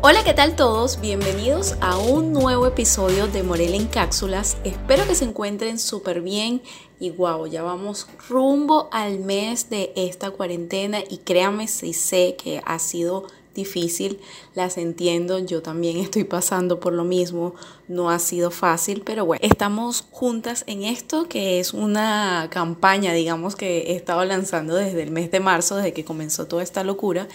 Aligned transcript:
Hola, 0.00 0.22
¿qué 0.22 0.32
tal 0.32 0.54
todos? 0.54 1.00
Bienvenidos 1.00 1.74
a 1.80 1.98
un 1.98 2.32
nuevo 2.32 2.68
episodio 2.68 3.26
de 3.26 3.42
Morel 3.42 3.74
en 3.74 3.88
Cápsulas. 3.88 4.56
Espero 4.62 5.04
que 5.08 5.16
se 5.16 5.24
encuentren 5.24 5.80
súper 5.80 6.20
bien 6.20 6.62
y 7.00 7.10
wow, 7.10 7.48
ya 7.48 7.64
vamos 7.64 8.06
rumbo 8.28 8.88
al 8.92 9.18
mes 9.18 9.70
de 9.70 9.92
esta 9.96 10.30
cuarentena 10.30 11.00
y 11.00 11.18
créanme 11.18 11.66
si 11.66 11.94
sé 11.94 12.36
que 12.40 12.62
ha 12.64 12.78
sido 12.78 13.26
difícil, 13.54 14.20
las 14.54 14.78
entiendo, 14.78 15.40
yo 15.40 15.62
también 15.62 15.96
estoy 15.98 16.22
pasando 16.22 16.78
por 16.78 16.92
lo 16.92 17.02
mismo, 17.02 17.54
no 17.88 18.08
ha 18.08 18.20
sido 18.20 18.52
fácil, 18.52 19.02
pero 19.04 19.26
bueno, 19.26 19.40
estamos 19.44 20.04
juntas 20.12 20.62
en 20.68 20.84
esto 20.84 21.28
que 21.28 21.58
es 21.58 21.74
una 21.74 22.46
campaña, 22.50 23.12
digamos, 23.12 23.56
que 23.56 23.78
he 23.78 23.96
estado 23.96 24.24
lanzando 24.24 24.76
desde 24.76 25.02
el 25.02 25.10
mes 25.10 25.32
de 25.32 25.40
marzo, 25.40 25.74
desde 25.74 25.92
que 25.92 26.04
comenzó 26.04 26.46
toda 26.46 26.62
esta 26.62 26.84
locura. 26.84 27.26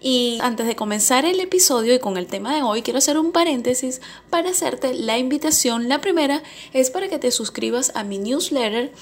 Y 0.00 0.38
antes 0.40 0.66
de 0.66 0.76
comenzar 0.76 1.26
el 1.26 1.40
episodio 1.40 1.94
y 1.94 1.98
con 1.98 2.16
el 2.16 2.26
tema 2.26 2.54
de 2.54 2.62
hoy, 2.62 2.82
quiero 2.82 2.98
hacer 2.98 3.18
un 3.18 3.32
paréntesis 3.32 4.00
para 4.30 4.50
hacerte 4.50 4.94
la 4.94 5.18
invitación. 5.18 5.88
La 5.88 6.00
primera 6.00 6.42
es 6.72 6.90
para 6.90 7.08
que 7.08 7.18
te 7.18 7.30
suscribas 7.30 7.92
a 7.94 8.02
mi 8.02 8.18
newsletter 8.18 8.92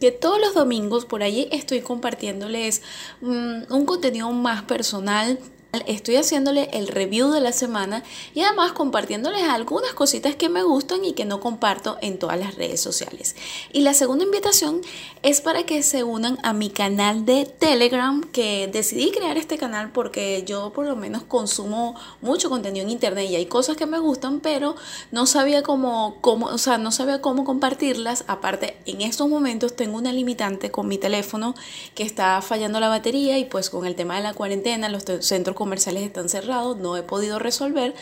que 0.00 0.12
todos 0.12 0.40
los 0.40 0.54
domingos 0.54 1.06
por 1.06 1.22
allí 1.22 1.48
estoy 1.50 1.80
compartiéndoles 1.80 2.82
mm, 3.20 3.72
un 3.72 3.86
contenido 3.86 4.30
más 4.30 4.62
personal 4.62 5.38
Estoy 5.86 6.16
haciéndole 6.16 6.68
el 6.72 6.88
review 6.88 7.32
de 7.32 7.40
la 7.40 7.52
semana 7.52 8.02
y 8.34 8.42
además 8.42 8.72
compartiéndoles 8.72 9.42
algunas 9.42 9.92
cositas 9.94 10.36
que 10.36 10.48
me 10.48 10.62
gustan 10.62 11.04
y 11.04 11.12
que 11.12 11.24
no 11.24 11.40
comparto 11.40 11.98
en 12.00 12.18
todas 12.18 12.38
las 12.38 12.54
redes 12.54 12.80
sociales. 12.80 13.34
Y 13.72 13.80
la 13.80 13.94
segunda 13.94 14.24
invitación 14.24 14.80
es 15.22 15.40
para 15.40 15.64
que 15.64 15.82
se 15.82 16.04
unan 16.04 16.38
a 16.42 16.52
mi 16.52 16.70
canal 16.70 17.24
de 17.24 17.46
Telegram, 17.46 18.22
que 18.22 18.68
decidí 18.72 19.10
crear 19.10 19.36
este 19.36 19.58
canal 19.58 19.90
porque 19.92 20.44
yo 20.46 20.72
por 20.72 20.86
lo 20.86 20.96
menos 20.96 21.22
consumo 21.22 21.94
mucho 22.20 22.50
contenido 22.50 22.84
en 22.84 22.90
internet 22.90 23.30
y 23.30 23.36
hay 23.36 23.46
cosas 23.46 23.76
que 23.76 23.86
me 23.86 23.98
gustan, 23.98 24.40
pero 24.40 24.76
no 25.10 25.26
sabía 25.26 25.62
cómo, 25.62 26.18
cómo, 26.20 26.46
o 26.46 26.58
sea, 26.58 26.78
no 26.78 26.92
sabía 26.92 27.20
cómo 27.20 27.44
compartirlas. 27.44 28.24
Aparte, 28.28 28.76
en 28.86 29.00
estos 29.00 29.28
momentos 29.28 29.76
tengo 29.76 29.96
una 29.96 30.12
limitante 30.12 30.70
con 30.70 30.88
mi 30.88 30.98
teléfono 30.98 31.54
que 31.94 32.02
está 32.02 32.40
fallando 32.42 32.80
la 32.80 32.88
batería 32.88 33.38
y 33.38 33.44
pues 33.44 33.70
con 33.70 33.86
el 33.86 33.94
tema 33.94 34.16
de 34.16 34.22
la 34.22 34.34
cuarentena, 34.34 34.88
los 34.88 35.04
centros 35.20 35.56
comerciales 35.64 36.02
están 36.02 36.28
cerrados, 36.28 36.76
no 36.76 36.94
he 36.98 37.02
podido 37.02 37.38
resolver 37.38 37.94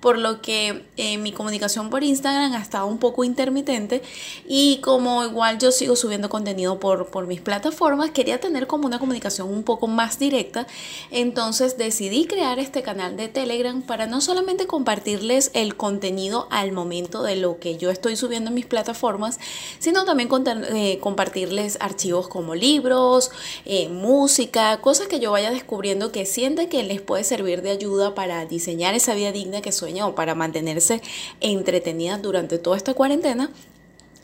por 0.00 0.18
lo 0.18 0.40
que 0.40 0.84
eh, 0.96 1.18
mi 1.18 1.32
comunicación 1.32 1.90
por 1.90 2.02
Instagram 2.02 2.54
ha 2.54 2.62
estado 2.62 2.86
un 2.86 2.98
poco 2.98 3.24
intermitente 3.24 4.02
y 4.48 4.78
como 4.78 5.24
igual 5.24 5.58
yo 5.58 5.72
sigo 5.72 5.96
subiendo 5.96 6.28
contenido 6.28 6.80
por, 6.80 7.06
por 7.08 7.26
mis 7.26 7.40
plataformas, 7.40 8.10
quería 8.10 8.40
tener 8.40 8.66
como 8.66 8.86
una 8.86 8.98
comunicación 8.98 9.48
un 9.48 9.62
poco 9.62 9.86
más 9.86 10.18
directa, 10.18 10.66
entonces 11.10 11.76
decidí 11.76 12.26
crear 12.26 12.58
este 12.58 12.82
canal 12.82 13.16
de 13.16 13.28
Telegram 13.28 13.82
para 13.82 14.06
no 14.06 14.20
solamente 14.20 14.66
compartirles 14.66 15.50
el 15.54 15.76
contenido 15.76 16.48
al 16.50 16.72
momento 16.72 17.22
de 17.22 17.36
lo 17.36 17.58
que 17.58 17.76
yo 17.76 17.90
estoy 17.90 18.16
subiendo 18.16 18.48
en 18.48 18.54
mis 18.54 18.66
plataformas, 18.66 19.38
sino 19.78 20.04
también 20.04 20.28
eh, 20.74 20.98
compartirles 21.00 21.76
archivos 21.80 22.28
como 22.28 22.54
libros, 22.54 23.30
eh, 23.64 23.88
música, 23.88 24.80
cosas 24.80 25.08
que 25.08 25.20
yo 25.20 25.32
vaya 25.32 25.50
descubriendo 25.50 26.12
que 26.12 26.24
sienten 26.24 26.68
que 26.68 26.82
les 26.82 27.00
puede 27.00 27.24
servir 27.24 27.62
de 27.62 27.70
ayuda 27.70 28.14
para 28.14 28.46
diseñar 28.46 28.94
esa 28.94 29.14
vida 29.14 29.32
digna 29.32 29.60
que 29.60 29.72
soy 29.72 29.89
o 29.98 30.14
para 30.14 30.34
mantenerse 30.34 31.00
entretenida 31.40 32.18
durante 32.18 32.58
toda 32.58 32.76
esta 32.76 32.94
cuarentena. 32.94 33.50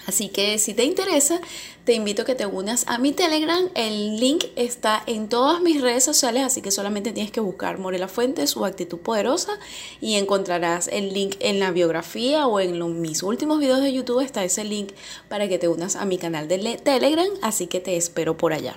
Así 0.06 0.28
que 0.28 0.58
si 0.58 0.72
te 0.72 0.84
interesa, 0.84 1.40
te 1.84 1.92
invito 1.92 2.22
a 2.22 2.24
que 2.24 2.36
te 2.36 2.46
unas 2.46 2.84
a 2.86 2.98
mi 2.98 3.12
Telegram. 3.12 3.68
El 3.74 4.20
link 4.20 4.44
está 4.54 5.02
en 5.06 5.28
todas 5.28 5.60
mis 5.60 5.82
redes 5.82 6.04
sociales, 6.04 6.44
así 6.44 6.62
que 6.62 6.70
solamente 6.70 7.12
tienes 7.12 7.32
que 7.32 7.40
buscar 7.40 7.78
Morela 7.78 8.06
Fuentes 8.06 8.56
o 8.56 8.64
Actitud 8.64 8.98
Poderosa 8.98 9.58
y 10.00 10.14
encontrarás 10.14 10.88
el 10.88 11.12
link 11.12 11.34
en 11.40 11.58
la 11.58 11.72
biografía 11.72 12.46
o 12.46 12.60
en 12.60 13.00
mis 13.00 13.24
últimos 13.24 13.58
videos 13.58 13.80
de 13.80 13.92
YouTube 13.92 14.20
está 14.20 14.44
ese 14.44 14.62
link 14.62 14.92
para 15.28 15.48
que 15.48 15.58
te 15.58 15.66
unas 15.66 15.96
a 15.96 16.04
mi 16.04 16.18
canal 16.18 16.46
de 16.46 16.78
Telegram, 16.78 17.28
así 17.42 17.66
que 17.66 17.80
te 17.80 17.96
espero 17.96 18.36
por 18.36 18.52
allá. 18.52 18.76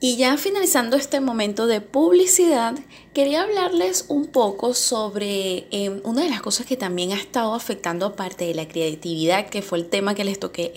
Y 0.00 0.16
ya 0.16 0.36
finalizando 0.36 0.96
este 0.96 1.18
momento 1.18 1.66
de 1.66 1.80
publicidad, 1.80 2.78
quería 3.12 3.42
hablarles 3.42 4.04
un 4.06 4.26
poco 4.28 4.72
sobre 4.72 5.66
em, 5.72 6.00
una 6.04 6.22
de 6.22 6.30
las 6.30 6.40
cosas 6.40 6.66
que 6.66 6.76
también 6.76 7.10
ha 7.10 7.16
estado 7.16 7.52
afectando 7.52 8.06
aparte 8.06 8.44
de 8.44 8.54
la 8.54 8.68
creatividad, 8.68 9.48
que 9.48 9.60
fue 9.60 9.78
el 9.78 9.88
tema 9.88 10.14
que 10.14 10.22
les 10.22 10.38
toqué 10.38 10.72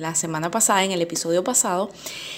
la 0.00 0.14
semana 0.14 0.50
pasada, 0.50 0.82
en 0.82 0.92
el 0.92 1.02
episodio 1.02 1.44
pasado, 1.44 1.90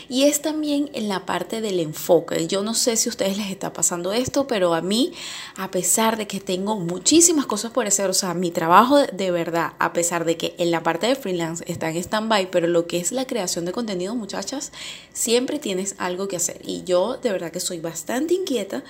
y 0.08 0.24
es 0.24 0.42
también 0.42 0.90
en 0.94 1.08
la 1.08 1.26
parte 1.26 1.60
del 1.60 1.78
enfoque. 1.78 2.48
Yo 2.48 2.64
no 2.64 2.74
sé 2.74 2.96
si 2.96 3.08
a 3.08 3.10
ustedes 3.10 3.38
les 3.38 3.52
está 3.52 3.72
pasando 3.72 4.12
esto, 4.12 4.48
pero 4.48 4.74
a 4.74 4.80
mí, 4.80 5.12
a 5.54 5.70
pesar 5.70 6.16
de 6.16 6.26
que 6.26 6.40
tengo 6.40 6.76
muchísimas 6.76 7.46
cosas 7.46 7.70
por 7.70 7.86
hacer, 7.86 8.10
o 8.10 8.14
sea, 8.14 8.34
mi 8.34 8.50
trabajo 8.50 8.98
de 8.98 9.30
verdad, 9.30 9.74
a 9.78 9.92
pesar 9.92 10.24
de 10.24 10.36
que 10.36 10.56
en 10.58 10.72
la 10.72 10.82
parte 10.82 11.06
de 11.06 11.14
freelance 11.14 11.62
está 11.68 11.88
en 11.88 11.98
stand-by, 11.98 12.50
pero 12.50 12.66
lo 12.66 12.88
que 12.88 12.98
es 12.98 13.12
la 13.12 13.28
creación 13.28 13.64
de 13.64 13.70
contenido, 13.70 14.16
muchachas, 14.16 14.72
siempre 15.12 15.60
tienes 15.60 15.94
algo 16.00 16.28
que 16.28 16.36
hacer. 16.36 16.60
Y 16.64 16.82
yo 16.84 17.16
de 17.16 17.32
verdad 17.32 17.52
que 17.52 17.60
soy 17.60 17.80
bastante 17.80 18.34
inquieta 18.34 18.82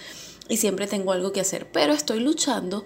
y 0.50 0.56
siempre 0.56 0.88
tengo 0.88 1.12
algo 1.12 1.32
que 1.32 1.41
hacer, 1.41 1.66
pero 1.71 1.93
estoy 1.93 2.19
luchando 2.19 2.84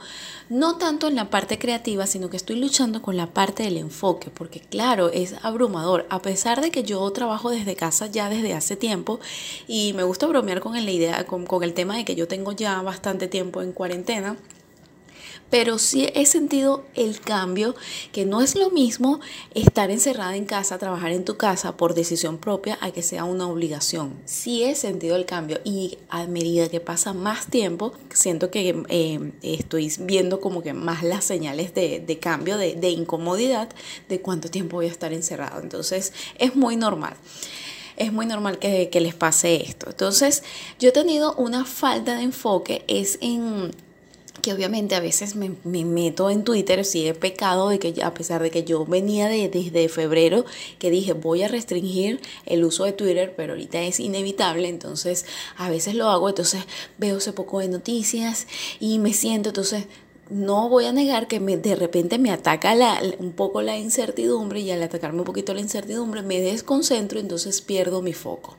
no 0.50 0.76
tanto 0.76 1.08
en 1.08 1.14
la 1.14 1.30
parte 1.30 1.58
creativa, 1.58 2.06
sino 2.06 2.28
que 2.28 2.36
estoy 2.36 2.56
luchando 2.56 3.00
con 3.00 3.16
la 3.16 3.32
parte 3.32 3.62
del 3.62 3.78
enfoque, 3.78 4.30
porque 4.30 4.60
claro, 4.60 5.08
es 5.08 5.34
abrumador, 5.42 6.06
a 6.10 6.20
pesar 6.20 6.60
de 6.60 6.70
que 6.70 6.84
yo 6.84 7.10
trabajo 7.10 7.48
desde 7.48 7.74
casa 7.74 8.06
ya 8.06 8.28
desde 8.28 8.52
hace 8.52 8.76
tiempo 8.76 9.18
y 9.66 9.94
me 9.94 10.02
gusta 10.02 10.26
bromear 10.26 10.60
con 10.60 10.74
la 10.74 10.90
idea, 10.90 11.26
con, 11.26 11.46
el 11.62 11.72
tema 11.72 11.96
de 11.96 12.04
que 12.04 12.14
yo 12.14 12.28
tengo 12.28 12.52
ya 12.52 12.82
bastante 12.82 13.28
tiempo 13.28 13.62
en 13.62 13.72
cuarentena 13.72 14.36
pero 15.50 15.78
sí 15.78 16.08
he 16.14 16.26
sentido 16.26 16.84
el 16.94 17.20
cambio, 17.20 17.76
que 18.12 18.26
no 18.26 18.42
es 18.42 18.56
lo 18.56 18.70
mismo 18.70 19.20
estar 19.54 19.90
encerrada 19.90 20.36
en 20.36 20.46
casa, 20.46 20.78
trabajar 20.78 21.12
en 21.12 21.24
tu 21.24 21.36
casa 21.36 21.76
por 21.76 21.94
decisión 21.94 22.38
propia, 22.38 22.76
a 22.80 22.90
que 22.90 23.02
sea 23.02 23.24
una 23.24 23.46
obligación. 23.46 24.14
Sí 24.24 24.64
he 24.64 24.74
sentido 24.74 25.16
el 25.16 25.26
cambio 25.26 25.60
y 25.64 25.98
a 26.08 26.26
medida 26.26 26.68
que 26.68 26.80
pasa 26.80 27.12
más 27.12 27.46
tiempo, 27.46 27.92
siento 28.12 28.50
que 28.50 28.82
eh, 28.88 29.32
estoy 29.42 29.92
viendo 30.00 30.40
como 30.40 30.62
que 30.62 30.72
más 30.72 31.02
las 31.02 31.24
señales 31.24 31.72
de, 31.74 32.18
cambio, 32.20 32.56
de, 32.56 32.90
incomodidad, 32.90 33.68
de 34.08 34.20
cuánto 34.20 34.50
tiempo 34.50 34.78
voy 34.78 34.86
a 34.86 34.90
estar 34.90 35.12
encerrado. 35.12 35.60
Entonces 35.60 36.12
es 36.38 36.56
muy 36.56 36.76
normal 36.76 37.14
es 37.96 38.12
muy 38.12 38.26
normal 38.26 38.58
que, 38.58 38.90
que, 38.90 39.00
les 39.00 39.14
pase 39.14 39.54
esto. 39.54 39.88
Entonces, 39.88 40.42
yo 40.80 40.88
he 40.88 40.92
tenido 40.92 41.32
una 41.36 41.64
falta 41.64 42.16
de 42.16 42.24
enfoque, 42.24 42.84
es 42.88 43.18
en 43.20 43.70
que 44.44 44.52
obviamente 44.52 44.94
a 44.94 45.00
veces 45.00 45.36
me, 45.36 45.56
meto 45.64 46.28
en 46.28 46.44
Twitter, 46.44 46.84
si 46.84 47.08
he 47.08 47.14
pecado 47.14 47.70
de 47.70 47.78
que 47.78 48.02
a 48.02 48.12
pesar 48.12 48.42
de 48.42 48.50
que 48.50 48.62
yo 48.62 48.84
venía 48.84 49.26
de, 49.26 49.48
desde 49.48 49.88
febrero, 49.88 50.44
que 50.78 50.90
dije 50.90 51.14
voy 51.14 51.42
a 51.42 51.48
restringir 51.48 52.20
el 52.44 52.62
uso 52.62 52.84
de 52.84 52.92
Twitter, 52.92 53.32
pero 53.34 53.54
ahorita 53.54 53.80
es 53.80 54.00
inevitable, 54.00 54.68
entonces 54.68 55.24
a 55.56 55.70
veces 55.70 55.94
lo 55.94 56.10
hago, 56.10 56.28
entonces 56.28 56.64
veo 56.98 57.16
ese 57.16 57.32
poco 57.32 57.60
de 57.60 57.68
noticias 57.68 58.46
y 58.80 58.98
me 58.98 59.14
siento, 59.14 59.48
entonces 59.48 59.86
no 60.28 60.68
voy 60.68 60.84
a 60.84 60.92
negar 60.92 61.26
que 61.26 61.40
de 61.40 61.74
repente 61.74 62.18
me 62.18 62.30
ataca 62.30 62.74
un 63.18 63.32
poco 63.32 63.62
la 63.62 63.78
incertidumbre 63.78 64.60
y 64.60 64.70
al 64.72 64.82
atacarme 64.82 65.20
un 65.20 65.24
poquito 65.24 65.54
la 65.54 65.60
incertidumbre 65.60 66.20
me 66.20 66.42
desconcentro, 66.42 67.18
entonces 67.18 67.62
pierdo 67.62 68.02
mi 68.02 68.12
foco. 68.12 68.58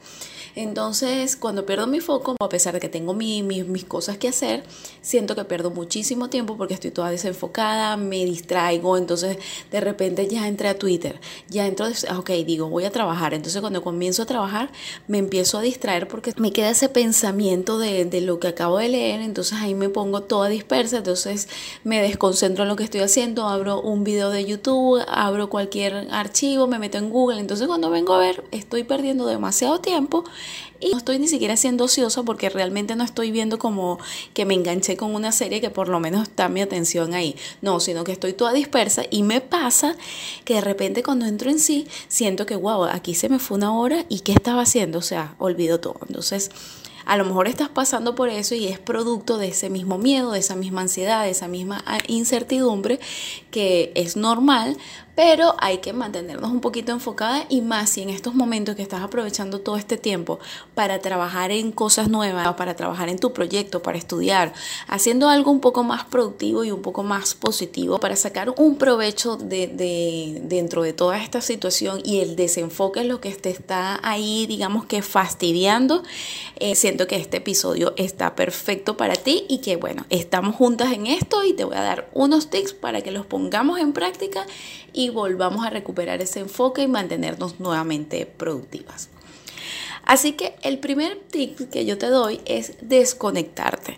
Entonces, 0.56 1.36
cuando 1.36 1.66
pierdo 1.66 1.86
mi 1.86 2.00
foco, 2.00 2.36
a 2.40 2.50
pesar 2.50 2.74
de 2.74 2.80
que 2.80 2.88
tengo 2.88 3.14
mis 3.14 3.84
cosas 3.86 4.18
que 4.18 4.30
hacer, 4.30 4.64
siento 5.02 5.36
que 5.36 5.44
pierdo 5.44 5.70
muchísimo 5.70 6.30
tiempo 6.30 6.56
porque 6.56 6.74
estoy 6.74 6.92
toda 6.92 7.10
desenfocada, 7.12 7.98
me 7.98 8.24
distraigo, 8.24 8.98
entonces 8.98 9.38
de 9.70 9.82
repente 9.82 10.28
ya 10.28 10.48
entré 10.48 10.70
a 10.70 10.80
Twitter, 10.80 11.20
ya 11.50 11.68
entro, 11.68 11.88
ok, 12.18 12.30
digo, 12.46 12.70
voy 12.70 12.86
a 12.86 12.90
trabajar. 12.90 13.34
Entonces, 13.34 13.60
cuando 13.60 13.84
comienzo 13.84 14.24
a 14.24 14.26
trabajar, 14.26 14.70
me 15.08 15.18
empiezo 15.18 15.58
a 15.58 15.62
distraer 15.62 16.08
porque 16.08 16.34
me 16.38 16.54
queda 16.54 16.70
ese 16.70 16.88
pensamiento 16.88 17.78
de, 17.78 18.06
de 18.06 18.22
lo 18.22 18.40
que 18.40 18.48
acabo 18.48 18.78
de 18.78 18.88
leer, 18.88 19.20
entonces 19.22 19.58
ahí 19.60 19.76
me 19.76 19.90
pongo 19.90 20.22
toda 20.22 20.48
dispersa, 20.48 20.98
entonces 20.98 21.50
me 21.84 22.02
desconcentro 22.02 22.64
en 22.64 22.70
lo 22.70 22.78
que 22.78 22.86
estoy 22.86 23.02
haciendo, 23.02 23.48
abro 23.48 23.82
un 23.82 24.06
video 24.06 24.30
de 24.30 24.46
YouTube, 24.46 25.02
abro 25.08 25.50
cualquier 25.50 26.08
archivo, 26.12 26.68
me 26.68 26.80
meto 26.80 26.98
en 26.98 27.10
Google, 27.10 27.42
entonces 27.42 27.68
cuando 27.68 27.90
vengo 27.90 28.14
a 28.14 28.20
ver, 28.20 28.46
estoy 28.52 28.86
perdiendo 28.86 29.26
demasiado 29.26 29.80
tiempo 29.82 30.24
y 30.80 30.92
no 30.92 30.98
estoy 30.98 31.20
ni 31.20 31.28
siquiera 31.28 31.58
siendo 31.58 31.86
ociosa 31.86 32.24
porque 32.24 32.50
realmente 32.50 32.96
no 32.96 33.04
estoy 33.04 33.32
viendo 33.32 33.58
como 33.58 33.98
que 34.34 34.46
me 34.46 34.54
enganché 34.54 34.98
con 34.98 35.16
una 35.16 35.32
serie 35.32 35.62
que 35.62 35.70
por 35.70 35.88
lo 35.88 36.00
menos 36.00 36.24
está 36.24 36.50
mi 36.50 36.62
atención 36.62 37.14
ahí. 37.14 37.36
No, 37.62 37.80
sino 37.80 38.04
que 38.04 38.12
estoy 38.12 38.34
toda 38.34 38.54
dispersa 38.54 39.04
y 39.10 39.24
me 39.24 39.42
pasa 39.42 39.96
que 40.44 40.56
de 40.56 40.62
repente 40.62 41.04
cuando 41.04 41.26
entro 41.26 41.50
en 41.50 41.60
sí 41.60 41.88
siento 42.08 42.46
que, 42.46 42.56
wow, 42.56 42.86
aquí 42.86 43.16
se 43.16 43.30
me 43.30 43.40
fue 43.40 43.58
una 43.58 43.78
hora 43.78 44.06
y 44.10 44.20
¿qué 44.20 44.34
estaba 44.34 44.62
haciendo? 44.62 45.00
O 45.00 45.04
sea, 45.04 45.36
olvido 45.40 45.80
todo. 45.80 46.00
Entonces, 46.08 46.52
a 47.06 47.18
lo 47.18 47.26
mejor 47.26 47.48
estás 47.48 47.70
pasando 47.70 48.16
por 48.16 48.30
eso 48.30 48.56
y 48.56 48.68
es 48.68 48.80
producto 48.80 49.38
de 49.38 49.50
ese 49.50 49.70
mismo 49.70 49.98
miedo, 49.98 50.32
de 50.32 50.40
esa 50.40 50.56
misma 50.56 50.82
ansiedad, 50.82 51.24
de 51.24 51.30
esa 51.30 51.48
misma 51.48 51.84
ah, 51.86 52.00
incertidumbre 52.08 53.00
que 53.52 53.92
es 53.96 54.18
normal, 54.18 54.76
pero 55.16 55.56
hay 55.60 55.78
que 55.78 55.94
mantenernos 55.94 56.52
un 56.52 56.60
poquito 56.60 56.92
enfocadas 56.92 57.46
y 57.50 57.62
más 57.62 57.90
si 57.90 58.02
en 58.02 58.10
estos 58.10 58.36
momentos 58.36 58.76
que 58.76 58.82
estás 58.82 59.02
aprovechando 59.02 59.62
todo 59.62 59.78
este 59.78 59.98
tiempo 59.98 60.40
para 60.74 61.00
trabajar 61.00 61.52
en 61.52 61.72
cosas 61.72 62.10
nuevas, 62.10 62.54
para 62.56 62.76
trabajar 62.76 63.08
en 63.10 63.18
tu 63.18 63.32
proyecto, 63.32 63.82
para 63.82 63.98
estudiar, 63.98 64.54
haciendo 64.88 65.30
algo 65.30 65.52
un 65.52 65.62
poco 65.62 65.84
más 65.84 66.04
productivo 66.04 66.66
y 66.66 66.72
un 66.72 66.82
poco 66.82 67.04
más 67.04 67.34
positivo 67.34 68.00
para 68.00 68.16
sacar 68.16 68.54
un 68.58 68.78
provecho 68.78 69.38
de, 69.38 70.42
dentro 70.44 70.84
de 70.84 70.94
toda 70.94 71.22
esta 71.22 71.40
situación 71.40 72.02
y 72.04 72.20
el 72.20 72.36
desenfoque 72.36 73.02
es 73.02 73.06
lo 73.06 73.22
que 73.22 73.34
te 73.34 73.50
está 73.50 74.00
ahí, 74.04 74.46
digamos 74.48 74.86
que 74.86 75.02
fastidiando. 75.02 76.04
Eh, 76.58 76.76
siento 76.76 77.08
que 77.08 77.16
este 77.16 77.38
episodio 77.38 77.94
está 77.96 78.36
perfecto 78.36 78.98
para 78.98 79.16
ti 79.16 79.46
y 79.48 79.60
que 79.60 79.78
bueno, 79.78 80.06
estamos 80.10 80.56
juntas 80.56 80.92
en 80.92 81.08
esto 81.08 81.44
y 81.44 81.54
te 81.54 81.64
voy 81.64 81.76
a 81.76 81.82
dar 81.82 82.10
unos 82.14 82.50
tips 82.50 82.74
para 82.74 83.02
que 83.02 83.12
los 83.12 83.26
pongamos 83.26 83.80
en 83.80 83.94
práctica 83.94 84.46
y 84.96 85.05
volvamos 85.10 85.66
a 85.66 85.70
recuperar 85.70 86.22
ese 86.22 86.40
enfoque 86.42 86.84
y 86.84 86.88
mantenernos 86.88 87.60
nuevamente 87.60 88.26
productivas. 88.26 89.10
Así 90.04 90.34
que 90.34 90.56
el 90.62 90.80
primer 90.80 91.20
tip 91.32 91.70
que 91.72 91.86
yo 91.86 91.98
te 91.98 92.08
doy 92.08 92.42
es 92.46 92.74
desconectarte. 92.82 93.98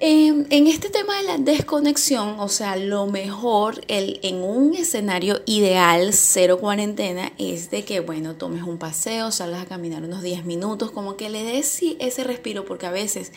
Em, 0.00 0.44
en 0.50 0.66
este 0.66 0.90
tema 0.90 1.16
de 1.16 1.22
la 1.22 1.38
desconexión, 1.38 2.38
o 2.38 2.48
sea, 2.48 2.76
lo 2.76 3.06
mejor 3.06 3.80
el, 3.88 4.20
en 4.22 4.42
un 4.42 4.74
escenario 4.74 5.40
ideal, 5.46 6.12
cero 6.12 6.58
cuarentena, 6.58 7.32
es 7.38 7.70
de 7.70 7.84
que, 7.84 8.00
bueno, 8.00 8.34
tomes 8.34 8.64
un 8.64 8.76
paseo, 8.76 9.30
salgas 9.30 9.62
a 9.62 9.66
caminar 9.66 10.02
unos 10.02 10.22
10 10.22 10.44
minutos, 10.44 10.90
como 10.90 11.16
que 11.16 11.30
le 11.30 11.42
des 11.42 11.80
ese 12.00 12.24
respiro, 12.24 12.64
porque 12.64 12.86
a 12.86 12.90
veces, 12.90 13.32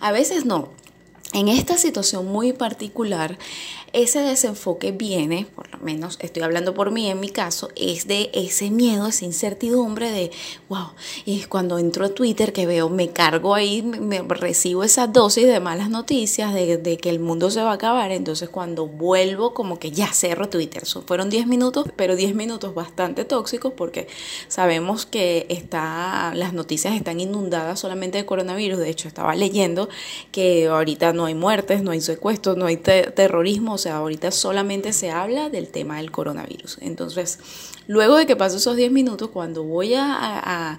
a 0.00 0.12
veces 0.12 0.44
no, 0.44 0.68
en 1.32 1.48
esta 1.48 1.78
situación 1.78 2.26
muy 2.26 2.52
particular, 2.52 3.38
ese 3.92 4.20
desenfoque 4.20 4.92
viene, 4.92 5.46
por 5.54 5.69
menos 5.82 6.18
estoy 6.20 6.42
hablando 6.42 6.74
por 6.74 6.90
mí 6.90 7.10
en 7.10 7.20
mi 7.20 7.30
caso, 7.30 7.68
es 7.76 8.06
de 8.06 8.30
ese 8.32 8.70
miedo, 8.70 9.06
esa 9.06 9.24
incertidumbre 9.24 10.10
de, 10.10 10.30
wow, 10.68 10.90
y 11.24 11.42
cuando 11.44 11.78
entro 11.78 12.04
a 12.04 12.10
Twitter 12.10 12.52
que 12.52 12.66
veo, 12.66 12.88
me 12.88 13.10
cargo 13.10 13.54
ahí, 13.54 13.82
me, 13.82 14.20
recibo 14.22 14.84
esa 14.84 15.06
dosis 15.06 15.46
de 15.46 15.60
malas 15.60 15.90
noticias 15.90 16.52
de, 16.54 16.98
que 17.00 17.10
el 17.10 17.20
mundo 17.20 17.50
se 17.50 17.62
va 17.62 17.72
a 17.72 17.74
acabar, 17.74 18.12
entonces 18.12 18.48
cuando 18.48 18.86
vuelvo 18.86 19.54
como 19.54 19.78
que 19.78 19.90
ya 19.90 20.12
cerro 20.12 20.48
Twitter, 20.48 20.86
so, 20.86 21.02
fueron 21.02 21.30
10 21.30 21.46
minutos, 21.46 21.86
pero 21.96 22.16
10 22.16 22.34
minutos 22.34 22.74
bastante 22.74 23.24
tóxicos 23.24 23.72
porque 23.74 24.08
sabemos 24.48 25.06
que 25.06 25.46
está, 25.48 26.32
las 26.34 26.52
noticias 26.52 26.94
están 26.94 27.20
inundadas 27.20 27.80
solamente 27.80 28.18
de 28.18 28.26
coronavirus, 28.26 28.78
de 28.78 28.90
hecho 28.90 29.08
estaba 29.08 29.34
leyendo 29.34 29.88
que 30.32 30.68
ahorita 30.68 31.12
no 31.12 31.26
hay 31.26 31.34
muertes, 31.34 31.82
no 31.82 31.90
hay 31.90 32.00
secuestros, 32.00 32.56
no 32.56 32.66
hay 32.66 32.76
terrorismo, 32.76 33.74
o 33.74 33.78
sea, 33.78 33.96
ahorita 33.96 34.30
solamente 34.30 34.92
se 34.92 35.10
habla 35.10 35.48
del 35.48 35.68
tema 35.70 35.98
del 35.98 36.10
coronavirus. 36.10 36.78
Entonces, 36.80 37.38
luego 37.86 38.16
de 38.16 38.26
que 38.26 38.36
paso 38.36 38.56
esos 38.56 38.76
10 38.76 38.92
minutos, 38.92 39.30
cuando 39.30 39.64
voy 39.64 39.94
a, 39.94 40.78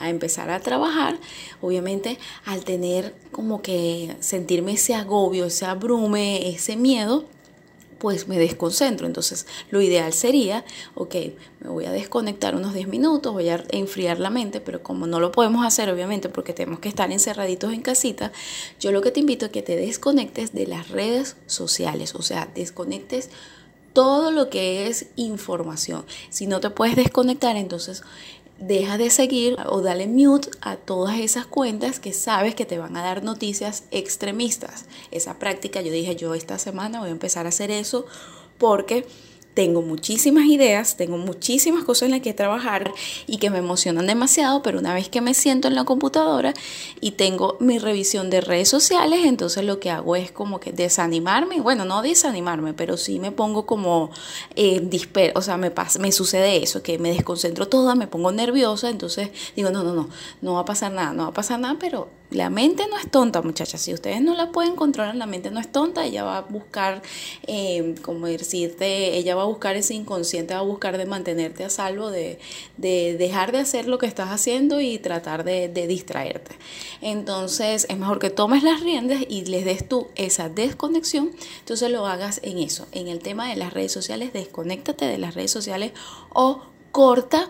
empezar 0.00 0.50
a 0.50 0.60
trabajar, 0.60 1.18
obviamente 1.60 2.18
al 2.44 2.64
tener 2.64 3.14
como 3.30 3.62
que 3.62 4.16
sentirme 4.20 4.72
ese 4.72 4.94
agobio, 4.94 5.46
ese 5.46 5.66
abrume, 5.66 6.48
ese 6.48 6.76
miedo, 6.76 7.26
pues 8.02 8.26
me 8.26 8.36
desconcentro. 8.36 9.06
Entonces, 9.06 9.46
lo 9.70 9.80
ideal 9.80 10.12
sería, 10.12 10.64
ok, 10.96 11.14
me 11.60 11.70
voy 11.70 11.84
a 11.84 11.92
desconectar 11.92 12.56
unos 12.56 12.74
10 12.74 12.88
minutos, 12.88 13.32
voy 13.32 13.48
a 13.48 13.62
enfriar 13.70 14.18
la 14.18 14.28
mente, 14.28 14.60
pero 14.60 14.82
como 14.82 15.06
no 15.06 15.20
lo 15.20 15.30
podemos 15.30 15.64
hacer, 15.64 15.88
obviamente, 15.88 16.28
porque 16.28 16.52
tenemos 16.52 16.80
que 16.80 16.88
estar 16.88 17.12
encerraditos 17.12 17.72
en 17.72 17.80
casita, 17.80 18.32
yo 18.80 18.90
lo 18.90 19.02
que 19.02 19.12
te 19.12 19.20
invito 19.20 19.46
es 19.46 19.52
que 19.52 19.62
te 19.62 19.76
desconectes 19.76 20.52
de 20.52 20.66
las 20.66 20.88
redes 20.88 21.36
sociales, 21.46 22.16
o 22.16 22.22
sea, 22.22 22.48
desconectes 22.52 23.30
todo 23.92 24.30
lo 24.30 24.50
que 24.50 24.86
es 24.86 25.06
información. 25.16 26.04
Si 26.30 26.46
no 26.46 26.60
te 26.60 26.70
puedes 26.70 26.96
desconectar, 26.96 27.56
entonces 27.56 28.02
deja 28.58 28.96
de 28.96 29.10
seguir 29.10 29.56
o 29.66 29.80
dale 29.80 30.06
mute 30.06 30.48
a 30.60 30.76
todas 30.76 31.18
esas 31.18 31.46
cuentas 31.46 31.98
que 31.98 32.12
sabes 32.12 32.54
que 32.54 32.64
te 32.64 32.78
van 32.78 32.96
a 32.96 33.02
dar 33.02 33.24
noticias 33.24 33.84
extremistas. 33.90 34.86
Esa 35.10 35.38
práctica, 35.38 35.80
yo 35.80 35.92
dije, 35.92 36.14
yo 36.16 36.34
esta 36.34 36.58
semana 36.58 37.00
voy 37.00 37.08
a 37.08 37.12
empezar 37.12 37.46
a 37.46 37.50
hacer 37.50 37.70
eso 37.70 38.06
porque 38.58 39.06
tengo 39.54 39.82
muchísimas 39.82 40.46
ideas, 40.46 40.96
tengo 40.96 41.18
muchísimas 41.18 41.84
cosas 41.84 42.04
en 42.04 42.12
las 42.12 42.20
que 42.20 42.32
trabajar 42.32 42.92
y 43.26 43.36
que 43.36 43.50
me 43.50 43.58
emocionan 43.58 44.06
demasiado, 44.06 44.62
pero 44.62 44.78
una 44.78 44.94
vez 44.94 45.08
que 45.08 45.20
me 45.20 45.34
siento 45.34 45.68
en 45.68 45.74
la 45.74 45.84
computadora 45.84 46.54
y 47.00 47.12
tengo 47.12 47.56
mi 47.60 47.78
revisión 47.78 48.30
de 48.30 48.40
redes 48.40 48.68
sociales, 48.68 49.20
entonces 49.24 49.64
lo 49.64 49.78
que 49.78 49.90
hago 49.90 50.16
es 50.16 50.32
como 50.32 50.58
que 50.58 50.72
desanimarme, 50.72 51.60
bueno, 51.60 51.84
no 51.84 52.02
desanimarme, 52.02 52.72
pero 52.72 52.96
sí 52.96 53.18
me 53.18 53.30
pongo 53.30 53.66
como 53.66 54.10
eh, 54.56 54.80
o 55.34 55.42
sea, 55.42 55.56
me, 55.56 55.70
pasa, 55.70 55.98
me 55.98 56.12
sucede 56.12 56.62
eso, 56.62 56.82
que 56.82 56.98
me 56.98 57.10
desconcentro 57.10 57.68
toda, 57.68 57.94
me 57.94 58.06
pongo 58.06 58.32
nerviosa, 58.32 58.88
entonces 58.88 59.30
digo, 59.54 59.70
no, 59.70 59.82
no, 59.82 59.94
no, 59.94 60.08
no 60.40 60.54
va 60.54 60.60
a 60.60 60.64
pasar 60.64 60.92
nada, 60.92 61.12
no 61.12 61.24
va 61.24 61.28
a 61.28 61.34
pasar 61.34 61.60
nada, 61.60 61.76
pero 61.78 62.08
la 62.34 62.50
mente 62.50 62.84
no 62.88 62.98
es 62.98 63.10
tonta, 63.10 63.42
muchachas. 63.42 63.80
Si 63.80 63.92
ustedes 63.92 64.20
no 64.20 64.34
la 64.34 64.50
pueden 64.50 64.74
controlar, 64.74 65.14
la 65.14 65.26
mente 65.26 65.50
no 65.50 65.60
es 65.60 65.70
tonta. 65.70 66.04
Ella 66.04 66.24
va 66.24 66.38
a 66.38 66.40
buscar, 66.42 67.02
eh, 67.46 67.94
como 68.02 68.26
decirte, 68.26 69.16
ella 69.16 69.34
va 69.34 69.42
a 69.42 69.46
buscar 69.46 69.76
ese 69.76 69.94
inconsciente, 69.94 70.54
va 70.54 70.60
a 70.60 70.64
buscar 70.64 70.98
de 70.98 71.06
mantenerte 71.06 71.64
a 71.64 71.70
salvo, 71.70 72.10
de, 72.10 72.38
dejar 72.76 73.52
de 73.52 73.58
hacer 73.58 73.88
lo 73.88 73.98
que 73.98 74.06
estás 74.06 74.30
haciendo 74.30 74.80
y 74.80 74.98
tratar 74.98 75.44
de, 75.44 75.68
de, 75.68 75.86
distraerte. 75.86 76.56
Entonces, 77.00 77.86
es 77.88 77.98
mejor 77.98 78.18
que 78.18 78.30
tomes 78.30 78.62
las 78.62 78.80
riendas 78.80 79.22
y 79.28 79.44
les 79.44 79.64
des 79.64 79.88
tú 79.88 80.08
esa 80.14 80.48
desconexión. 80.48 81.30
Entonces, 81.60 81.90
lo 81.90 82.06
hagas 82.06 82.40
en 82.42 82.58
eso, 82.58 82.86
en 82.92 83.08
el 83.08 83.20
tema 83.20 83.48
de 83.48 83.56
las 83.56 83.72
redes 83.72 83.92
sociales. 83.92 84.32
Desconéctate 84.32 85.04
de 85.04 85.18
las 85.18 85.34
redes 85.34 85.50
sociales 85.50 85.92
o 86.30 86.62
corta 86.92 87.48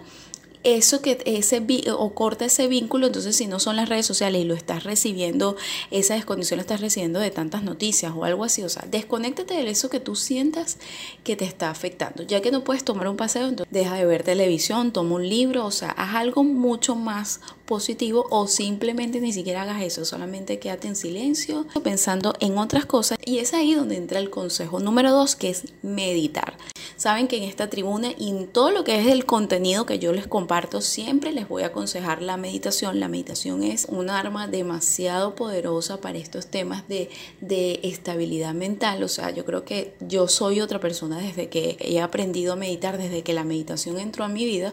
eso 0.64 1.02
que 1.02 1.18
ese 1.24 1.62
o 1.92 2.14
corta 2.14 2.44
ese 2.44 2.68
vínculo, 2.68 3.06
entonces 3.06 3.36
si 3.36 3.46
no 3.46 3.58
son 3.58 3.76
las 3.76 3.88
redes 3.88 4.06
sociales 4.06 4.42
y 4.42 4.44
lo 4.44 4.54
estás 4.54 4.84
recibiendo, 4.84 5.56
esa 5.90 6.14
desconexión 6.14 6.58
lo 6.58 6.62
estás 6.62 6.80
recibiendo 6.80 7.20
de 7.20 7.30
tantas 7.30 7.62
noticias 7.62 8.12
o 8.14 8.24
algo 8.24 8.44
así, 8.44 8.62
o 8.62 8.68
sea, 8.68 8.84
desconéctate 8.90 9.54
de 9.54 9.68
eso 9.68 9.90
que 9.90 10.00
tú 10.00 10.16
sientas 10.16 10.78
que 11.24 11.36
te 11.36 11.44
está 11.44 11.70
afectando. 11.70 12.22
Ya 12.22 12.40
que 12.40 12.50
no 12.50 12.64
puedes 12.64 12.84
tomar 12.84 13.08
un 13.08 13.16
paseo, 13.16 13.48
entonces 13.48 13.72
deja 13.72 13.96
de 13.96 14.06
ver 14.06 14.22
televisión, 14.22 14.92
toma 14.92 15.16
un 15.16 15.28
libro, 15.28 15.66
o 15.66 15.70
sea, 15.70 15.90
haz 15.90 16.14
algo 16.14 16.44
mucho 16.44 16.94
más 16.94 17.40
positivo 17.66 18.26
o 18.30 18.46
simplemente 18.48 19.20
ni 19.20 19.32
siquiera 19.32 19.62
hagas 19.62 19.82
eso, 19.82 20.04
solamente 20.04 20.58
quédate 20.58 20.88
en 20.88 20.96
silencio 20.96 21.66
pensando 21.82 22.34
en 22.40 22.58
otras 22.58 22.86
cosas 22.86 23.18
y 23.24 23.38
es 23.38 23.54
ahí 23.54 23.74
donde 23.74 23.96
entra 23.96 24.18
el 24.18 24.30
consejo 24.30 24.80
número 24.80 25.10
dos 25.10 25.36
que 25.36 25.50
es 25.50 25.64
meditar. 25.82 26.56
Saben 27.02 27.26
que 27.26 27.36
en 27.36 27.42
esta 27.42 27.68
tribuna 27.68 28.12
y 28.16 28.28
en 28.28 28.46
todo 28.46 28.70
lo 28.70 28.84
que 28.84 29.00
es 29.00 29.08
el 29.08 29.26
contenido 29.26 29.86
que 29.86 29.98
yo 29.98 30.12
les 30.12 30.28
comparto 30.28 30.80
siempre 30.80 31.32
les 31.32 31.48
voy 31.48 31.64
a 31.64 31.66
aconsejar 31.66 32.22
la 32.22 32.36
meditación. 32.36 33.00
La 33.00 33.08
meditación 33.08 33.64
es 33.64 33.86
un 33.86 34.08
arma 34.08 34.46
demasiado 34.46 35.34
poderosa 35.34 36.00
para 36.00 36.18
estos 36.18 36.46
temas 36.46 36.86
de, 36.86 37.10
de 37.40 37.80
estabilidad 37.82 38.54
mental. 38.54 39.02
O 39.02 39.08
sea, 39.08 39.30
yo 39.30 39.44
creo 39.44 39.64
que 39.64 39.94
yo 39.98 40.28
soy 40.28 40.60
otra 40.60 40.78
persona 40.78 41.18
desde 41.18 41.48
que 41.48 41.76
he 41.80 42.00
aprendido 42.00 42.52
a 42.52 42.56
meditar, 42.56 42.98
desde 42.98 43.22
que 43.22 43.32
la 43.32 43.42
meditación 43.42 43.98
entró 43.98 44.22
a 44.22 44.28
mi 44.28 44.44
vida 44.44 44.72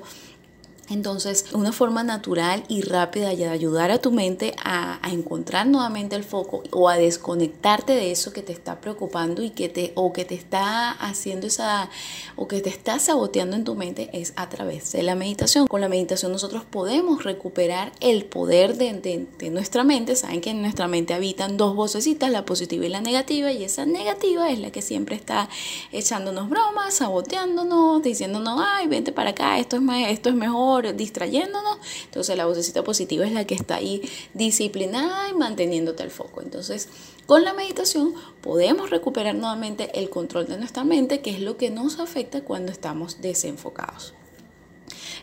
entonces, 0.89 1.45
una 1.53 1.71
forma 1.71 2.03
natural 2.03 2.63
y 2.67 2.81
rápida 2.81 3.29
de 3.29 3.47
ayudar 3.47 3.91
a 3.91 3.99
tu 3.99 4.11
mente 4.11 4.55
a, 4.63 4.99
encontrar 5.11 5.67
nuevamente 5.67 6.15
el 6.15 6.23
foco 6.23 6.63
o 6.71 6.87
a 6.87 6.97
desconectarte 6.97 7.93
de 7.93 8.11
eso 8.11 8.31
que 8.31 8.43
te 8.43 8.53
está 8.53 8.79
preocupando 8.79 9.41
y 9.41 9.49
que 9.49 9.67
te 9.69 9.91
o 9.95 10.13
que 10.13 10.23
te 10.23 10.35
está 10.35 10.91
haciendo 10.91 11.47
esa 11.47 11.89
o 12.35 12.47
que 12.47 12.61
te 12.61 12.69
está 12.69 12.99
saboteando 12.99 13.55
en 13.55 13.63
tu 13.63 13.75
mente 13.75 14.09
es 14.13 14.33
a 14.35 14.49
través 14.49 14.91
de 14.91 15.03
la 15.03 15.15
meditación. 15.15 15.67
Con 15.67 15.81
la 15.81 15.89
meditación 15.89 16.31
nosotros 16.31 16.63
podemos 16.63 17.23
recuperar 17.23 17.91
el 18.01 18.25
poder 18.25 18.77
de, 18.77 19.27
nuestra 19.51 19.83
mente. 19.83 20.15
Saben 20.15 20.41
que 20.41 20.51
en 20.51 20.61
nuestra 20.61 20.87
mente 20.87 21.13
habitan 21.13 21.57
dos 21.57 21.75
vocecitas, 21.75 22.29
la 22.29 22.45
positiva 22.45 22.85
y 22.85 22.89
la 22.89 23.01
negativa, 23.01 23.51
y 23.51 23.63
esa 23.63 23.85
negativa 23.85 24.49
es 24.49 24.59
la 24.59 24.71
que 24.71 24.81
siempre 24.81 25.15
está 25.15 25.49
echándonos 25.91 26.49
bromas, 26.49 26.95
saboteándonos, 26.95 28.01
diciéndonos, 28.03 28.59
ay, 28.63 28.87
vente 28.87 29.11
para 29.11 29.31
acá, 29.31 29.57
esto 29.59 29.77
es, 29.77 29.83
esto 30.09 30.29
es 30.29 30.35
mejor 30.35 30.78
distrayéndonos. 30.81 31.77
Entonces 32.05 32.35
la 32.37 32.45
vocecita 32.45 32.83
positiva 32.83 33.25
es 33.25 33.31
la 33.31 33.45
que 33.45 33.55
está 33.55 33.75
ahí 33.75 34.01
disciplinada 34.33 35.29
y 35.29 35.33
manteniéndote 35.33 36.03
el 36.03 36.11
foco. 36.11 36.41
Entonces 36.41 36.89
con 37.25 37.43
la 37.43 37.53
meditación 37.53 38.13
podemos 38.41 38.89
recuperar 38.89 39.35
nuevamente 39.35 39.99
el 39.99 40.09
control 40.09 40.47
de 40.47 40.57
nuestra 40.57 40.83
mente, 40.83 41.21
que 41.21 41.29
es 41.29 41.39
lo 41.41 41.57
que 41.57 41.69
nos 41.69 41.99
afecta 41.99 42.41
cuando 42.41 42.71
estamos 42.71 43.21
desenfocados. 43.21 44.13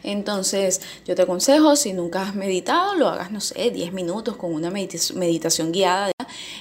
Entonces, 0.02 0.80
yo 1.04 1.14
te 1.14 1.22
aconsejo, 1.22 1.76
si 1.76 1.92
nunca 1.92 2.22
has 2.22 2.34
meditado, 2.34 2.94
lo 2.94 3.08
hagas, 3.08 3.30
no 3.30 3.40
sé, 3.40 3.70
10 3.70 3.92
minutos 3.92 4.36
con 4.36 4.52
una 4.54 4.70
meditación 4.70 5.72
guiada. 5.72 6.12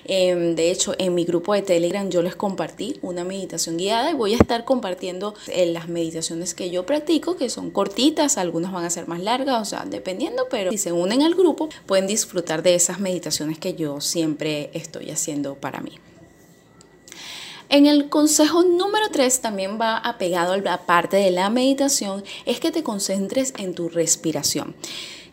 Em, 0.06 0.56
de 0.56 0.72
hecho, 0.72 0.94
en 0.98 1.16
mi 1.16 1.26
grupo 1.26 1.54
de 1.54 1.62
Telegram 1.62 2.10
yo 2.10 2.22
les 2.22 2.36
compartí 2.36 3.00
una 3.02 3.24
meditación 3.24 3.78
guiada 3.78 4.12
y 4.12 4.14
voy 4.14 4.34
a 4.34 4.38
estar 4.38 4.64
compartiendo 4.64 5.34
eh, 5.48 5.66
las 5.66 5.88
meditaciones 5.88 6.54
que 6.54 6.70
yo 6.70 6.86
practico, 6.86 7.36
que 7.36 7.50
son 7.50 7.72
cortitas, 7.72 8.38
algunas 8.38 8.72
van 8.72 8.86
a 8.86 8.90
ser 8.90 9.08
más 9.08 9.22
largas, 9.22 9.62
o 9.62 9.66
sea, 9.66 9.86
dependiendo, 9.86 10.48
pero 10.50 10.72
si 10.72 10.78
se 10.78 10.92
unen 10.92 11.24
al 11.24 11.36
grupo, 11.36 11.70
pueden 11.86 12.08
disfrutar 12.08 12.62
de 12.62 12.76
esas 12.76 13.00
meditaciones 13.00 13.58
que 13.58 13.74
yo 13.74 14.02
siempre 14.02 14.70
estoy 14.74 15.10
haciendo 15.12 15.56
para 15.56 15.82
mí. 15.82 15.94
En 17.70 17.88
el 17.88 18.10
consejo 18.10 18.64
número 18.64 19.06
3 19.12 19.42
también 19.42 19.80
va 19.82 19.98
apegado 19.98 20.54
a 20.54 20.58
la 20.58 20.86
parte 20.86 21.18
de 21.18 21.32
la 21.32 21.50
meditación, 21.50 22.24
es 22.46 22.60
que 22.60 22.72
te 22.72 22.84
concentres 22.84 23.54
en 23.58 23.74
tu 23.74 23.90
respiración. 23.90 24.76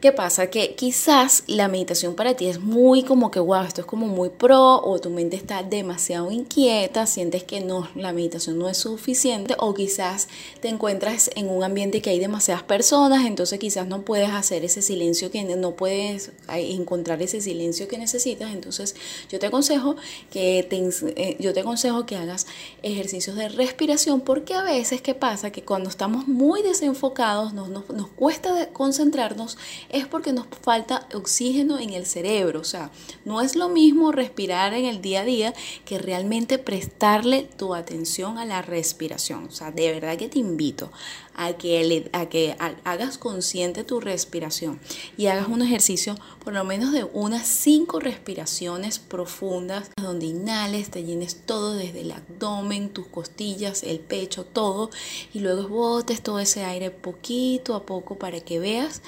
¿Qué 0.02 0.10
pasa? 0.10 0.48
Que 0.48 0.74
quizás 0.74 1.44
la 1.46 1.68
meditación 1.68 2.16
para 2.16 2.34
ti 2.34 2.48
es 2.48 2.58
muy 2.58 3.04
como 3.04 3.30
que, 3.30 3.38
wow, 3.38 3.62
esto 3.62 3.82
es 3.82 3.86
como 3.86 4.08
muy 4.08 4.30
pro 4.30 4.82
o 4.82 4.98
tu 4.98 5.10
mente 5.10 5.36
está 5.36 5.62
demasiado 5.62 6.32
inquieta, 6.32 7.06
sientes 7.06 7.44
que 7.44 7.60
no, 7.60 7.88
la 7.94 8.12
meditación 8.12 8.58
no 8.58 8.68
es 8.68 8.78
suficiente 8.78 9.54
o 9.60 9.74
quizás 9.74 10.26
te 10.60 10.66
encuentras 10.66 11.30
en 11.36 11.48
un 11.48 11.62
ambiente 11.62 12.02
que 12.02 12.10
hay 12.10 12.18
demasiadas 12.18 12.64
personas, 12.64 13.24
entonces 13.26 13.60
quizás 13.60 13.86
no 13.86 14.02
puedes 14.02 14.30
hacer 14.30 14.64
ese 14.64 14.82
silencio 14.82 15.30
que 15.30 15.44
no 15.44 15.76
puedes 15.76 16.32
encontrar 16.48 17.22
ese 17.22 17.40
silencio 17.40 17.86
que 17.86 17.96
necesitas, 17.96 18.52
entonces 18.52 18.96
yo 19.30 19.38
te 19.38 19.46
aconsejo 19.46 19.94
que 20.32 20.66
te, 20.68 20.82
eh, 21.14 21.36
yo 21.38 21.54
te 21.54 21.60
aconsejo 21.60 22.06
que 22.06 22.16
hagas 22.16 22.48
ejercicios 22.82 23.36
de 23.36 23.48
respiración 23.50 24.20
porque 24.20 24.54
a 24.54 24.64
veces 24.64 25.00
qué 25.00 25.14
pasa 25.14 25.52
que 25.52 25.62
cuando 25.62 25.88
estamos 25.88 26.26
muy 26.26 26.60
desenfocados 26.62 27.54
nos, 27.54 27.68
nos, 27.68 27.88
nos 27.90 28.08
cuesta 28.08 28.70
concentrarnos 28.72 29.58
es 29.92 30.06
porque 30.06 30.32
nos 30.32 30.46
falta 30.62 31.06
oxígeno 31.14 31.78
en 31.78 31.90
el 31.90 32.06
cerebro. 32.06 32.60
O 32.60 32.64
sea, 32.64 32.90
no 33.24 33.40
es 33.40 33.54
lo 33.54 33.68
mismo 33.68 34.10
respirar 34.10 34.74
en 34.74 34.86
el 34.86 35.02
día 35.02 35.20
a 35.20 35.24
día 35.24 35.54
que 35.84 35.98
realmente 35.98 36.58
prestarle 36.58 37.48
tu 37.56 37.74
atención 37.74 38.38
a 38.38 38.44
la 38.44 38.62
respiración. 38.62 39.44
O 39.44 39.50
sea, 39.50 39.70
de 39.70 39.92
verdad 39.92 40.16
que 40.16 40.28
te 40.28 40.38
invito 40.38 40.90
a 41.34 41.54
que, 41.54 42.10
a 42.12 42.26
que 42.26 42.56
hagas 42.84 43.18
consciente 43.18 43.84
tu 43.84 44.00
respiración 44.00 44.80
y 45.16 45.26
hagas 45.26 45.48
un 45.48 45.62
ejercicio 45.62 46.14
por 46.44 46.52
lo 46.52 46.64
menos 46.64 46.92
de 46.92 47.04
unas 47.04 47.46
cinco 47.46 48.00
respiraciones 48.00 48.98
profundas 48.98 49.90
donde 49.96 50.26
inhales, 50.26 50.90
te 50.90 51.04
llenes 51.04 51.46
todo 51.46 51.74
desde 51.74 52.00
el 52.00 52.12
abdomen, 52.12 52.90
tus 52.90 53.06
costillas, 53.06 53.82
el 53.82 54.00
pecho, 54.00 54.44
todo 54.44 54.90
y 55.32 55.40
luego 55.40 55.68
botes 55.68 56.22
todo 56.22 56.38
ese 56.38 56.64
aire 56.64 56.90
poquito 56.90 57.74
a 57.74 57.86
poco 57.86 58.16
para 58.16 58.40
que 58.40 58.58
veas 58.58 59.02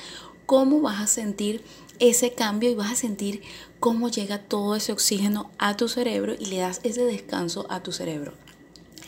cómo 0.46 0.80
vas 0.80 1.00
a 1.00 1.06
sentir 1.06 1.64
ese 1.98 2.32
cambio 2.32 2.70
y 2.70 2.74
vas 2.74 2.92
a 2.92 2.96
sentir 2.96 3.42
cómo 3.80 4.08
llega 4.08 4.38
todo 4.38 4.76
ese 4.76 4.92
oxígeno 4.92 5.50
a 5.58 5.76
tu 5.76 5.88
cerebro 5.88 6.34
y 6.38 6.46
le 6.46 6.58
das 6.58 6.80
ese 6.82 7.04
descanso 7.04 7.66
a 7.68 7.82
tu 7.82 7.92
cerebro. 7.92 8.32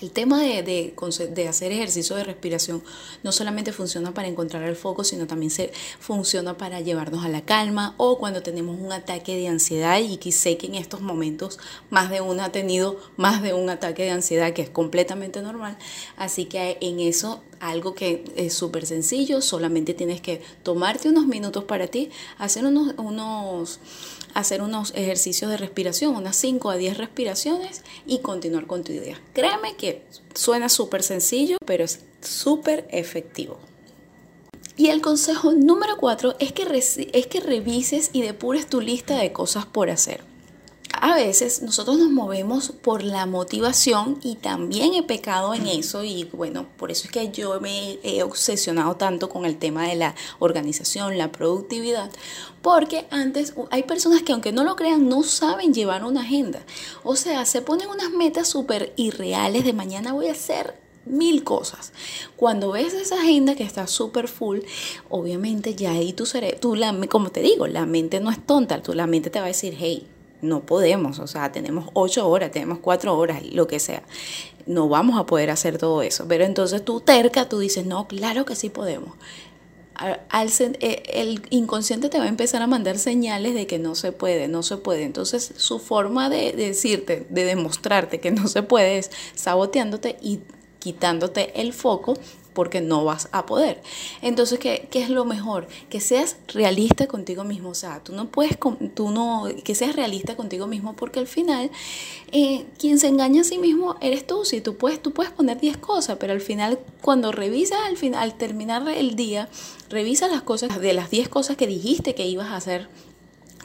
El 0.02 0.10
tema 0.10 0.42
de, 0.42 0.62
de, 0.62 1.48
hacer 1.48 1.72
ejercicio 1.72 2.16
de 2.16 2.24
respiración 2.24 2.84
no 3.22 3.32
solamente 3.32 3.72
funciona 3.72 4.12
para 4.12 4.28
encontrar 4.28 4.62
el 4.64 4.76
foco, 4.76 5.04
sino 5.04 5.26
también 5.26 5.50
se, 5.50 5.72
funciona 6.00 6.58
para 6.58 6.82
llevarnos 6.82 7.24
a 7.24 7.30
la 7.30 7.46
calma 7.46 7.94
o 7.96 8.18
cuando 8.18 8.42
tenemos 8.42 8.78
un 8.78 8.92
ataque 8.92 9.36
de 9.36 9.48
ansiedad 9.48 9.98
y 9.98 10.18
que 10.18 10.32
sé 10.32 10.58
que 10.58 10.66
en 10.66 10.74
estos 10.74 11.00
momentos 11.00 11.58
más 11.88 12.10
de 12.10 12.20
uno 12.20 12.42
ha 12.42 12.52
tenido 12.52 13.00
más 13.16 13.40
de 13.40 13.54
un 13.54 13.70
ataque 13.70 14.02
de 14.02 14.10
ansiedad 14.10 14.52
que 14.52 14.60
es 14.60 14.68
completamente 14.68 15.40
normal. 15.40 15.78
Así 16.18 16.44
que 16.44 16.76
en 16.82 17.00
eso 17.00 17.42
algo 17.60 17.94
que 17.94 18.24
es 18.36 18.54
súper 18.54 18.86
sencillo, 18.86 19.40
solamente 19.40 19.94
tienes 19.94 20.20
que 20.20 20.42
tomarte 20.62 21.08
unos 21.08 21.26
minutos 21.26 21.64
para 21.64 21.86
ti, 21.86 22.10
hacer 22.38 22.64
unos, 22.64 22.94
unos 22.98 23.80
hacer 24.34 24.60
unos 24.60 24.92
ejercicios 24.94 25.50
de 25.50 25.56
respiración, 25.56 26.14
unas 26.14 26.36
5 26.36 26.70
a 26.70 26.76
10 26.76 26.98
respiraciones 26.98 27.82
y 28.06 28.18
continuar 28.18 28.66
con 28.66 28.84
tu 28.84 28.92
idea. 28.92 29.20
Créeme 29.32 29.76
que 29.76 30.02
suena 30.34 30.68
súper 30.68 31.02
sencillo, 31.02 31.56
pero 31.64 31.84
es 31.84 32.00
súper 32.20 32.86
efectivo. 32.90 33.58
Y 34.76 34.88
el 34.88 35.00
consejo 35.00 35.52
número 35.52 35.96
4 35.96 36.36
es 36.38 36.52
que, 36.52 36.64
es 37.12 37.26
que 37.26 37.40
revises 37.40 38.10
y 38.12 38.20
depures 38.20 38.66
tu 38.66 38.82
lista 38.82 39.16
de 39.16 39.32
cosas 39.32 39.64
por 39.64 39.88
hacer 39.88 40.35
a 40.92 41.14
veces 41.14 41.62
nosotros 41.62 41.98
nos 41.98 42.10
movemos 42.10 42.70
por 42.70 43.02
la 43.02 43.26
motivación 43.26 44.18
y 44.22 44.36
también 44.36 44.94
he 44.94 45.02
pecado 45.02 45.54
en 45.54 45.66
eso 45.66 46.04
y 46.04 46.24
bueno, 46.24 46.66
por 46.76 46.90
eso 46.90 47.04
es 47.04 47.10
que 47.10 47.30
yo 47.30 47.60
me 47.60 47.98
he 48.02 48.22
obsesionado 48.22 48.96
tanto 48.96 49.28
con 49.28 49.44
el 49.44 49.58
tema 49.58 49.88
de 49.88 49.96
la 49.96 50.14
organización, 50.38 51.18
la 51.18 51.32
productividad, 51.32 52.10
porque 52.62 53.06
antes 53.10 53.54
hay 53.70 53.82
personas 53.82 54.22
que 54.22 54.32
aunque 54.32 54.52
no 54.52 54.64
lo 54.64 54.76
crean 54.76 55.08
no 55.08 55.22
saben 55.22 55.74
llevar 55.74 56.04
una 56.04 56.22
agenda. 56.22 56.64
O 57.04 57.16
sea, 57.16 57.44
se 57.44 57.62
ponen 57.62 57.88
unas 57.88 58.10
metas 58.10 58.48
súper 58.48 58.92
irreales 58.96 59.64
de 59.64 59.72
mañana 59.72 60.12
voy 60.12 60.28
a 60.28 60.32
hacer 60.32 60.74
mil 61.04 61.44
cosas. 61.44 61.92
Cuando 62.36 62.72
ves 62.72 62.92
esa 62.92 63.16
agenda 63.16 63.54
que 63.54 63.62
está 63.62 63.86
súper 63.86 64.28
full, 64.28 64.60
obviamente 65.08 65.74
ya 65.74 65.92
ahí 65.92 66.12
tu 66.12 66.26
cerebro, 66.26 66.58
tú 66.58 66.74
la, 66.74 66.94
como 67.08 67.30
te 67.30 67.40
digo, 67.40 67.66
la 67.66 67.86
mente 67.86 68.20
no 68.20 68.30
es 68.30 68.44
tonta, 68.44 68.82
tú 68.82 68.92
la 68.92 69.06
mente 69.06 69.30
te 69.30 69.38
va 69.38 69.44
a 69.44 69.48
decir, 69.48 69.76
hey, 69.78 70.06
no 70.42 70.60
podemos, 70.66 71.18
o 71.18 71.26
sea, 71.26 71.52
tenemos 71.52 71.88
ocho 71.94 72.28
horas, 72.28 72.50
tenemos 72.50 72.78
cuatro 72.78 73.16
horas, 73.16 73.42
lo 73.44 73.66
que 73.66 73.78
sea. 73.78 74.02
No 74.66 74.88
vamos 74.88 75.18
a 75.18 75.26
poder 75.26 75.50
hacer 75.50 75.78
todo 75.78 76.02
eso. 76.02 76.26
Pero 76.28 76.44
entonces 76.44 76.84
tú 76.84 77.00
terca, 77.00 77.48
tú 77.48 77.58
dices, 77.58 77.86
no, 77.86 78.06
claro 78.08 78.44
que 78.44 78.54
sí 78.54 78.68
podemos. 78.68 79.14
Al, 79.94 80.50
eh, 80.60 81.02
el 81.14 81.40
inconsciente 81.48 82.10
te 82.10 82.18
va 82.18 82.24
a 82.24 82.28
empezar 82.28 82.60
a 82.60 82.66
mandar 82.66 82.98
señales 82.98 83.54
de 83.54 83.66
que 83.66 83.78
no 83.78 83.94
se 83.94 84.12
puede, 84.12 84.46
no 84.46 84.62
se 84.62 84.76
puede. 84.76 85.04
Entonces 85.04 85.54
su 85.56 85.78
forma 85.78 86.28
de 86.28 86.52
decirte, 86.52 87.26
de 87.30 87.44
demostrarte 87.44 88.20
que 88.20 88.30
no 88.30 88.46
se 88.46 88.62
puede 88.62 88.98
es 88.98 89.10
saboteándote 89.34 90.16
y 90.20 90.40
quitándote 90.80 91.60
el 91.60 91.72
foco 91.72 92.14
porque 92.56 92.80
no 92.80 93.04
vas 93.04 93.28
a 93.32 93.44
poder. 93.44 93.82
Entonces, 94.22 94.58
¿qué, 94.58 94.88
es 94.90 95.10
lo 95.10 95.26
mejor? 95.26 95.68
Que 95.90 96.00
seas 96.00 96.38
realista 96.48 97.06
contigo 97.06 97.44
mismo. 97.44 97.68
O 97.68 97.74
sea, 97.74 98.02
tú 98.02 98.14
no 98.14 98.28
puedes, 98.30 98.58
tú 98.94 99.10
no, 99.10 99.44
que 99.62 99.74
seas 99.74 99.94
realista 99.94 100.36
contigo 100.36 100.66
mismo 100.66 100.96
porque 100.96 101.20
al 101.20 101.26
final, 101.26 101.70
eh, 102.32 102.64
quien 102.78 102.98
se 102.98 103.08
engaña 103.08 103.42
a 103.42 103.44
sí 103.44 103.58
mismo 103.58 103.96
eres 104.00 104.26
tú. 104.26 104.46
Si 104.46 104.62
tú 104.62 104.76
puedes, 104.76 105.02
tú 105.02 105.12
puedes 105.12 105.30
poner 105.32 105.60
10 105.60 105.76
cosas, 105.76 106.16
pero 106.18 106.32
al 106.32 106.40
final, 106.40 106.78
cuando 107.02 107.30
revisas 107.30 107.78
al 107.86 107.98
final, 107.98 108.22
al 108.22 108.38
terminar 108.38 108.88
el 108.88 109.16
día, 109.16 109.50
revisa 109.90 110.26
las 110.26 110.40
cosas 110.40 110.80
de 110.80 110.94
las 110.94 111.10
10 111.10 111.28
cosas 111.28 111.56
que 111.58 111.66
dijiste 111.66 112.14
que 112.14 112.26
ibas 112.26 112.48
a 112.48 112.56
hacer 112.56 112.88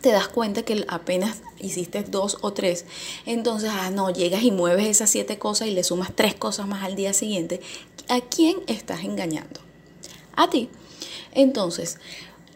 te 0.01 0.11
das 0.11 0.27
cuenta 0.27 0.63
que 0.63 0.83
apenas 0.87 1.41
hiciste 1.59 2.03
dos 2.03 2.39
o 2.41 2.53
tres. 2.53 2.85
Entonces, 3.25 3.69
ah, 3.71 3.91
no, 3.91 4.09
llegas 4.09 4.43
y 4.43 4.51
mueves 4.51 4.87
esas 4.87 5.09
siete 5.09 5.37
cosas 5.37 5.67
y 5.67 5.71
le 5.71 5.83
sumas 5.83 6.11
tres 6.15 6.33
cosas 6.33 6.67
más 6.67 6.83
al 6.83 6.95
día 6.95 7.13
siguiente. 7.13 7.61
¿A 8.09 8.19
quién 8.21 8.57
estás 8.67 9.03
engañando? 9.03 9.61
A 10.35 10.49
ti. 10.49 10.69
Entonces, 11.33 11.97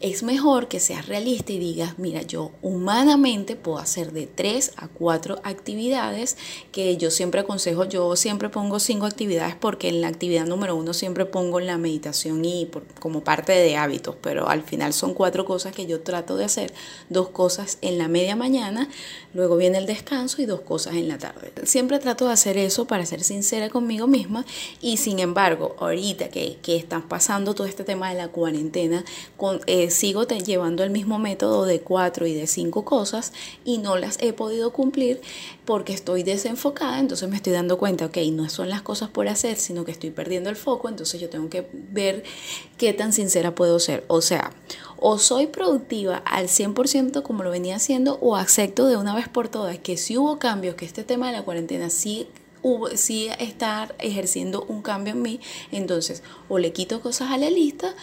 es 0.01 0.23
mejor 0.23 0.67
que 0.67 0.79
seas 0.79 1.07
realista 1.07 1.53
y 1.53 1.59
digas, 1.59 1.97
mira, 1.97 2.21
yo 2.21 2.51
humanamente 2.61 3.55
puedo 3.55 3.77
hacer 3.77 4.11
de 4.11 4.27
tres 4.27 4.73
a 4.77 4.87
cuatro 4.87 5.39
actividades 5.43 6.37
que 6.71 6.97
yo 6.97 7.11
siempre 7.11 7.41
aconsejo, 7.41 7.85
yo 7.85 8.15
siempre 8.15 8.49
pongo 8.49 8.79
cinco 8.79 9.05
actividades 9.05 9.55
porque 9.55 9.87
en 9.87 10.01
la 10.01 10.07
actividad 10.07 10.45
número 10.45 10.75
uno 10.75 10.93
siempre 10.93 11.25
pongo 11.25 11.59
la 11.59 11.77
meditación 11.77 12.43
y 12.43 12.69
como 12.99 13.23
parte 13.23 13.53
de 13.53 13.77
hábitos, 13.77 14.15
pero 14.21 14.49
al 14.49 14.63
final 14.63 14.93
son 14.93 15.13
cuatro 15.13 15.45
cosas 15.45 15.73
que 15.73 15.85
yo 15.85 16.01
trato 16.01 16.35
de 16.35 16.45
hacer, 16.45 16.73
dos 17.09 17.29
cosas 17.29 17.77
en 17.81 17.97
la 17.97 18.07
media 18.07 18.35
mañana, 18.35 18.89
luego 19.33 19.55
viene 19.55 19.77
el 19.77 19.85
descanso 19.85 20.41
y 20.41 20.45
dos 20.45 20.61
cosas 20.61 20.95
en 20.95 21.07
la 21.07 21.17
tarde. 21.17 21.51
Siempre 21.63 21.99
trato 21.99 22.27
de 22.27 22.33
hacer 22.33 22.57
eso 22.57 22.85
para 22.85 23.05
ser 23.05 23.23
sincera 23.23 23.69
conmigo 23.69 24.07
misma 24.07 24.45
y 24.81 24.97
sin 24.97 25.19
embargo, 25.19 25.75
ahorita 25.79 26.29
que, 26.29 26.57
que 26.61 26.75
están 26.75 27.07
pasando 27.07 27.55
todo 27.55 27.65
este 27.65 27.83
tema 27.83 28.09
de 28.09 28.15
la 28.15 28.27
cuarentena, 28.27 29.03
con... 29.37 29.61
Eh, 29.67 29.89
sigo 29.95 30.23
llevando 30.23 30.83
el 30.83 30.91
mismo 30.91 31.17
método 31.17 31.65
de 31.65 31.79
cuatro 31.79 32.27
y 32.27 32.33
de 32.33 32.45
cinco 32.45 32.85
cosas 32.85 33.33
y 33.63 33.79
no 33.79 33.97
las 33.97 34.17
he 34.21 34.33
podido 34.33 34.71
cumplir 34.71 35.21
porque 35.65 35.93
estoy 35.93 36.21
desenfocada, 36.23 36.99
entonces 36.99 37.27
me 37.27 37.37
estoy 37.37 37.53
dando 37.53 37.77
cuenta, 37.77 38.05
ok, 38.05 38.17
no 38.31 38.49
son 38.49 38.69
las 38.69 38.83
cosas 38.83 39.09
por 39.09 39.27
hacer, 39.27 39.57
sino 39.57 39.83
que 39.83 39.91
estoy 39.91 40.11
perdiendo 40.11 40.49
el 40.49 40.55
foco, 40.55 40.89
entonces 40.89 41.19
yo 41.19 41.29
tengo 41.29 41.49
que 41.49 41.67
ver 41.71 42.23
qué 42.77 42.93
tan 42.93 43.13
sincera 43.13 43.55
puedo 43.55 43.79
ser. 43.79 44.03
O 44.07 44.21
sea, 44.21 44.51
o 44.97 45.17
soy 45.17 45.47
productiva 45.47 46.17
al 46.25 46.47
100% 46.47 47.23
como 47.23 47.43
lo 47.43 47.49
venía 47.49 47.77
haciendo 47.77 48.19
o 48.21 48.35
acepto 48.35 48.87
de 48.87 48.97
una 48.97 49.15
vez 49.15 49.27
por 49.27 49.49
todas 49.49 49.79
que 49.79 49.97
si 49.97 50.17
hubo 50.17 50.37
cambios, 50.37 50.75
que 50.75 50.85
este 50.85 51.03
tema 51.03 51.27
de 51.27 51.33
la 51.33 51.43
cuarentena 51.43 51.89
sí 51.89 52.27
hubo, 52.61 52.89
sí 52.95 53.29
estar 53.39 53.95
ejerciendo 53.99 54.65
un 54.67 54.81
cambio 54.81 55.13
en 55.13 55.21
mí, 55.21 55.39
entonces 55.71 56.23
o 56.49 56.57
le 56.57 56.73
quito 56.73 57.01
cosas 57.01 57.31
a 57.31 57.37
la 57.37 57.49
lista 57.49 57.95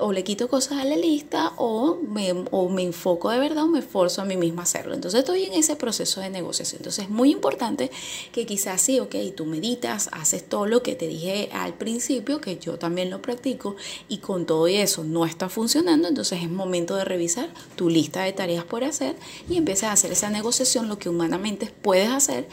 o 0.00 0.12
le 0.12 0.24
quito 0.24 0.48
cosas 0.48 0.78
a 0.78 0.84
la 0.84 0.96
lista 0.96 1.52
o 1.56 1.96
me, 1.96 2.32
o 2.50 2.68
me 2.68 2.82
enfoco 2.82 3.30
de 3.30 3.38
verdad 3.38 3.64
o 3.64 3.68
me 3.68 3.78
esfuerzo 3.78 4.22
a 4.22 4.24
mí 4.24 4.36
misma 4.36 4.62
a 4.62 4.64
hacerlo. 4.64 4.94
Entonces 4.94 5.20
estoy 5.20 5.44
en 5.44 5.52
ese 5.52 5.76
proceso 5.76 6.20
de 6.20 6.30
negociación. 6.30 6.80
Entonces 6.80 7.04
es 7.04 7.10
muy 7.10 7.30
importante 7.30 7.90
que 8.32 8.46
quizás 8.46 8.80
sí, 8.80 9.00
ok, 9.00 9.14
tú 9.36 9.46
meditas, 9.46 10.08
haces 10.12 10.48
todo 10.48 10.66
lo 10.66 10.82
que 10.82 10.94
te 10.94 11.06
dije 11.06 11.48
al 11.52 11.74
principio, 11.74 12.40
que 12.40 12.58
yo 12.58 12.78
también 12.78 13.10
lo 13.10 13.22
practico 13.22 13.76
y 14.08 14.18
con 14.18 14.46
todo 14.46 14.66
eso 14.66 15.04
no 15.04 15.26
está 15.26 15.48
funcionando, 15.48 16.08
entonces 16.08 16.42
es 16.42 16.50
momento 16.50 16.96
de 16.96 17.04
revisar 17.04 17.48
tu 17.76 17.88
lista 17.88 18.22
de 18.22 18.32
tareas 18.32 18.64
por 18.64 18.84
hacer 18.84 19.16
y 19.48 19.56
empiezas 19.56 19.90
a 19.90 19.92
hacer 19.92 20.12
esa 20.12 20.30
negociación, 20.30 20.88
lo 20.88 20.98
que 20.98 21.08
humanamente 21.08 21.72
puedes 21.82 22.10
hacer 22.10 22.48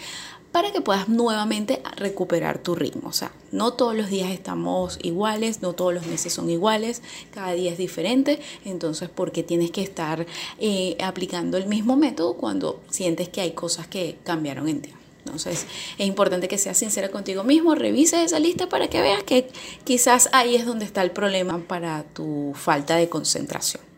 para 0.53 0.72
que 0.72 0.79
puedas 0.79 1.10
nuevamente 1.10 1.81
recuperar 1.98 2.60
tu 2.60 2.75
ritmo. 2.75 3.10
O 3.10 3.12
sea, 3.12 3.33
no 3.51 3.74
todos 3.74 3.95
los 3.95 4.10
días 4.10 4.31
estamos 4.31 5.00
iguales, 5.01 5.62
no 5.62 5.74
todos 5.74 5.93
los 5.93 6.05
meses 6.05 6.31
son 6.31 6.50
iguales, 6.50 7.01
cada 7.33 7.51
día 7.53 7.72
es 7.72 7.77
diferente, 7.77 8.39
entonces 8.63 9.10
¿por 9.10 9.31
qué 9.31 9.43
tienes 9.43 9.72
que 9.72 9.81
estar 9.81 10.25
eh, 10.60 10.95
aplicando 11.03 11.57
el 11.57 11.65
mismo 11.65 11.98
método 11.98 12.36
cuando 12.36 12.81
sientes 12.89 13.29
que 13.29 13.41
hay 13.41 13.51
cosas 13.51 13.88
que 13.88 14.17
cambiaron 14.24 14.69
en 14.69 14.81
ti. 14.81 14.89
Entonces 15.25 15.65
es 15.98 16.05
importante 16.05 16.48
que 16.48 16.57
seas 16.57 16.77
sincera 16.77 17.10
contigo 17.10 17.43
mismo, 17.43 17.74
revises 17.74 18.19
esa 18.19 18.39
lista 18.39 18.69
para 18.69 18.89
que 18.89 19.01
veas 19.01 19.24
que 19.24 19.50
quizás 19.83 20.29
ahí 20.33 20.55
es 20.55 20.65
donde 20.65 20.86
está 20.86 21.01
el 21.01 21.12
problema 21.12 21.60
para 21.60 22.03
tu 22.03 22.53
falta 22.55 22.95
de 22.95 23.10
concentración. 23.10 23.93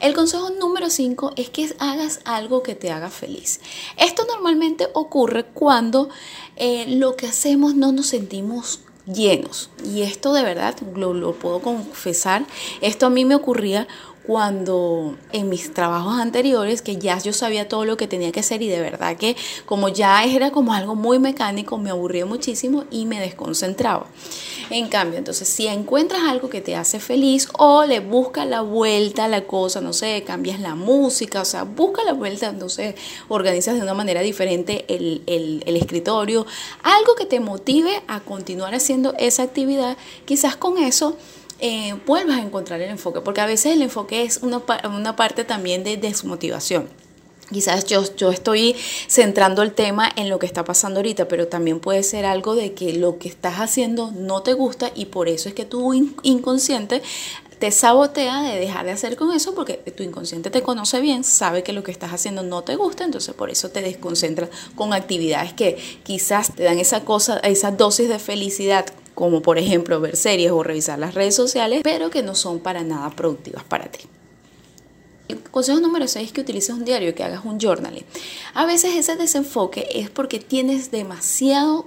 El 0.00 0.14
consejo 0.14 0.48
número 0.48 0.88
5 0.88 1.34
es 1.36 1.50
que 1.50 1.74
hagas 1.78 2.20
algo 2.24 2.62
que 2.62 2.74
te 2.74 2.90
haga 2.90 3.10
feliz. 3.10 3.60
Esto 3.98 4.24
normalmente 4.26 4.88
ocurre 4.94 5.44
cuando 5.44 6.08
eh, 6.56 6.86
lo 6.88 7.16
que 7.16 7.26
hacemos 7.26 7.74
no 7.74 7.92
nos 7.92 8.06
sentimos 8.06 8.80
llenos. 9.06 9.68
Y 9.84 10.02
esto 10.02 10.32
de 10.32 10.42
verdad, 10.42 10.74
lo, 10.94 11.12
lo 11.12 11.34
puedo 11.34 11.60
confesar, 11.60 12.46
esto 12.80 13.06
a 13.06 13.10
mí 13.10 13.26
me 13.26 13.34
ocurría 13.34 13.88
cuando 14.26 15.16
en 15.32 15.48
mis 15.48 15.72
trabajos 15.72 16.20
anteriores, 16.20 16.82
que 16.82 16.96
ya 16.96 17.18
yo 17.18 17.32
sabía 17.32 17.68
todo 17.68 17.84
lo 17.84 17.96
que 17.96 18.06
tenía 18.06 18.32
que 18.32 18.40
hacer 18.40 18.62
y 18.62 18.68
de 18.68 18.80
verdad 18.80 19.16
que 19.16 19.36
como 19.66 19.88
ya 19.88 20.22
era 20.24 20.50
como 20.50 20.74
algo 20.74 20.94
muy 20.94 21.18
mecánico, 21.18 21.78
me 21.78 21.90
aburría 21.90 22.26
muchísimo 22.26 22.84
y 22.90 23.06
me 23.06 23.18
desconcentraba. 23.18 24.06
En 24.68 24.88
cambio, 24.88 25.18
entonces 25.18 25.48
si 25.48 25.66
encuentras 25.66 26.22
algo 26.28 26.48
que 26.48 26.60
te 26.60 26.76
hace 26.76 27.00
feliz 27.00 27.48
o 27.58 27.84
le 27.84 28.00
buscas 28.00 28.46
la 28.46 28.60
vuelta 28.60 29.24
a 29.24 29.28
la 29.28 29.46
cosa, 29.46 29.80
no 29.80 29.92
sé, 29.92 30.22
cambias 30.24 30.60
la 30.60 30.74
música, 30.74 31.40
o 31.40 31.44
sea, 31.44 31.64
busca 31.64 32.04
la 32.04 32.12
vuelta, 32.12 32.52
no 32.52 32.68
sé, 32.68 32.94
organizas 33.28 33.74
de 33.74 33.82
una 33.82 33.94
manera 33.94 34.20
diferente 34.20 34.84
el, 34.88 35.22
el, 35.26 35.62
el 35.66 35.76
escritorio, 35.76 36.46
algo 36.82 37.14
que 37.16 37.26
te 37.26 37.40
motive 37.40 38.02
a 38.06 38.20
continuar 38.20 38.74
haciendo 38.74 39.14
esa 39.18 39.42
actividad, 39.42 39.96
quizás 40.24 40.56
con 40.56 40.78
eso 40.78 41.16
eh, 41.60 41.94
vuelvas 42.06 42.38
a 42.38 42.42
encontrar 42.42 42.80
el 42.80 42.90
enfoque, 42.90 43.20
porque 43.20 43.40
a 43.40 43.46
veces 43.46 43.74
el 43.74 43.82
enfoque 43.82 44.22
es 44.22 44.38
una, 44.38 44.62
una 44.84 45.16
parte 45.16 45.44
también 45.44 45.84
de 45.84 45.96
desmotivación. 45.96 46.88
Quizás 47.52 47.84
yo, 47.84 48.04
yo 48.16 48.30
estoy 48.30 48.76
centrando 49.08 49.62
el 49.62 49.72
tema 49.72 50.08
en 50.14 50.28
lo 50.28 50.38
que 50.38 50.46
está 50.46 50.64
pasando 50.64 51.00
ahorita, 51.00 51.26
pero 51.26 51.48
también 51.48 51.80
puede 51.80 52.04
ser 52.04 52.24
algo 52.24 52.54
de 52.54 52.74
que 52.74 52.92
lo 52.92 53.18
que 53.18 53.28
estás 53.28 53.56
haciendo 53.56 54.12
no 54.12 54.42
te 54.42 54.54
gusta 54.54 54.92
y 54.94 55.06
por 55.06 55.28
eso 55.28 55.48
es 55.48 55.54
que 55.54 55.64
tu 55.64 55.92
inconsciente 56.22 57.02
te 57.58 57.70
sabotea 57.72 58.42
de 58.42 58.58
dejar 58.58 58.86
de 58.86 58.92
hacer 58.92 59.16
con 59.16 59.32
eso 59.32 59.54
porque 59.54 59.74
tu 59.74 60.02
inconsciente 60.02 60.50
te 60.50 60.62
conoce 60.62 61.00
bien, 61.00 61.24
sabe 61.24 61.62
que 61.62 61.74
lo 61.74 61.82
que 61.82 61.90
estás 61.90 62.12
haciendo 62.12 62.42
no 62.42 62.62
te 62.62 62.74
gusta, 62.74 63.04
entonces 63.04 63.34
por 63.34 63.50
eso 63.50 63.68
te 63.68 63.82
desconcentras 63.82 64.48
con 64.76 64.94
actividades 64.94 65.52
que 65.52 65.76
quizás 66.02 66.54
te 66.54 66.62
dan 66.62 66.78
esa 66.78 67.04
cosa, 67.04 67.38
esa 67.40 67.70
dosis 67.70 68.08
de 68.08 68.18
felicidad 68.18 68.86
como 69.14 69.42
por 69.42 69.58
ejemplo 69.58 70.00
ver 70.00 70.16
series 70.16 70.50
o 70.50 70.62
revisar 70.62 70.98
las 70.98 71.14
redes 71.14 71.34
sociales, 71.34 71.80
pero 71.82 72.10
que 72.10 72.22
no 72.22 72.34
son 72.34 72.60
para 72.60 72.82
nada 72.82 73.10
productivas 73.10 73.64
para 73.64 73.86
ti. 73.86 74.00
El 75.28 75.40
consejo 75.42 75.78
número 75.78 76.08
6 76.08 76.26
es 76.26 76.32
que 76.32 76.40
utilices 76.40 76.74
un 76.74 76.84
diario, 76.84 77.14
que 77.14 77.22
hagas 77.22 77.44
un 77.44 77.60
journaling. 77.60 78.04
A 78.52 78.66
veces 78.66 78.96
ese 78.96 79.14
desenfoque 79.14 79.86
es 79.94 80.10
porque 80.10 80.40
tienes 80.40 80.90
demasiado 80.90 81.86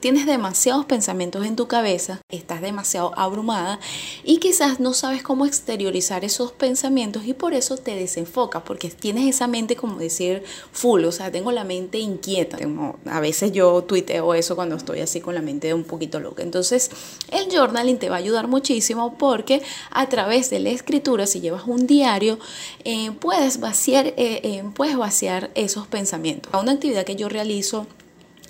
tienes 0.00 0.26
demasiados 0.26 0.84
pensamientos 0.86 1.44
en 1.46 1.56
tu 1.56 1.68
cabeza, 1.68 2.20
estás 2.28 2.60
demasiado 2.60 3.12
abrumada 3.16 3.78
y 4.24 4.38
quizás 4.38 4.80
no 4.80 4.94
sabes 4.94 5.22
cómo 5.22 5.46
exteriorizar 5.46 6.24
esos 6.24 6.52
pensamientos 6.52 7.26
y 7.26 7.34
por 7.34 7.54
eso 7.54 7.76
te 7.76 7.94
desenfocas, 7.94 8.62
porque 8.62 8.88
tienes 8.90 9.26
esa 9.26 9.46
mente 9.46 9.76
como 9.76 9.98
decir 9.98 10.42
full, 10.72 11.04
o 11.04 11.12
sea, 11.12 11.30
tengo 11.30 11.52
la 11.52 11.64
mente 11.64 11.98
inquieta. 11.98 12.58
a 13.06 13.20
veces 13.20 13.52
yo 13.52 13.82
tuiteo 13.84 14.34
eso 14.34 14.56
cuando 14.56 14.76
estoy 14.76 15.00
así 15.00 15.20
con 15.20 15.34
la 15.34 15.42
mente 15.42 15.72
un 15.74 15.84
poquito 15.84 16.20
loca. 16.20 16.42
Entonces, 16.42 16.90
el 17.30 17.50
journaling 17.50 17.98
te 17.98 18.08
va 18.08 18.16
a 18.16 18.18
ayudar 18.18 18.48
muchísimo 18.48 19.16
porque 19.18 19.62
a 19.90 20.08
través 20.08 20.50
de 20.50 20.60
la 20.60 20.70
escritura, 20.70 21.26
si 21.26 21.40
llevas 21.40 21.64
un 21.66 21.86
diario, 21.86 22.38
eh, 22.84 23.10
puedes, 23.12 23.60
vaciar, 23.60 24.06
eh, 24.06 24.14
eh, 24.16 24.64
puedes 24.74 24.96
vaciar 24.96 25.50
esos 25.54 25.86
pensamientos. 25.86 26.52
Una 26.60 26.72
actividad 26.72 27.04
que 27.04 27.16
yo 27.16 27.28
realizo 27.28 27.86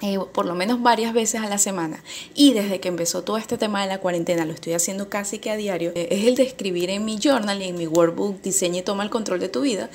eh, 0.03 0.19
por 0.33 0.47
lo 0.47 0.55
menos 0.55 0.83
varias 0.83 1.13
veces 1.13 1.43
a 1.43 1.49
la 1.49 1.59
semana. 1.59 2.03
Y 2.35 2.53
desde 2.55 2.81
que 2.81 2.89
empezó 2.89 3.23
todo 3.23 3.37
este 3.37 3.59
tema 3.59 3.83
de 3.83 3.89
la 3.89 3.99
cuarentena 3.99 4.45
lo 4.45 4.53
estoy 4.53 4.73
haciendo 4.73 5.09
casi 5.09 5.39
que 5.39 5.51
a 5.51 5.57
diario 5.57 5.93
eh, 5.95 6.09
es 6.11 6.27
el 6.27 6.37
de 6.37 6.45
escribir 6.45 6.91
en 6.91 7.05
mi 7.05 7.19
journal 7.19 7.61
y 7.61 7.69
en 7.69 7.77
mi 7.77 7.87
workbook 7.87 8.41
diseña 8.41 8.79
y 8.79 8.83
toma 8.83 9.03
el 9.03 9.11
control 9.11 9.41
de 9.41 9.49
tu 9.49 9.61
vida 9.63 9.91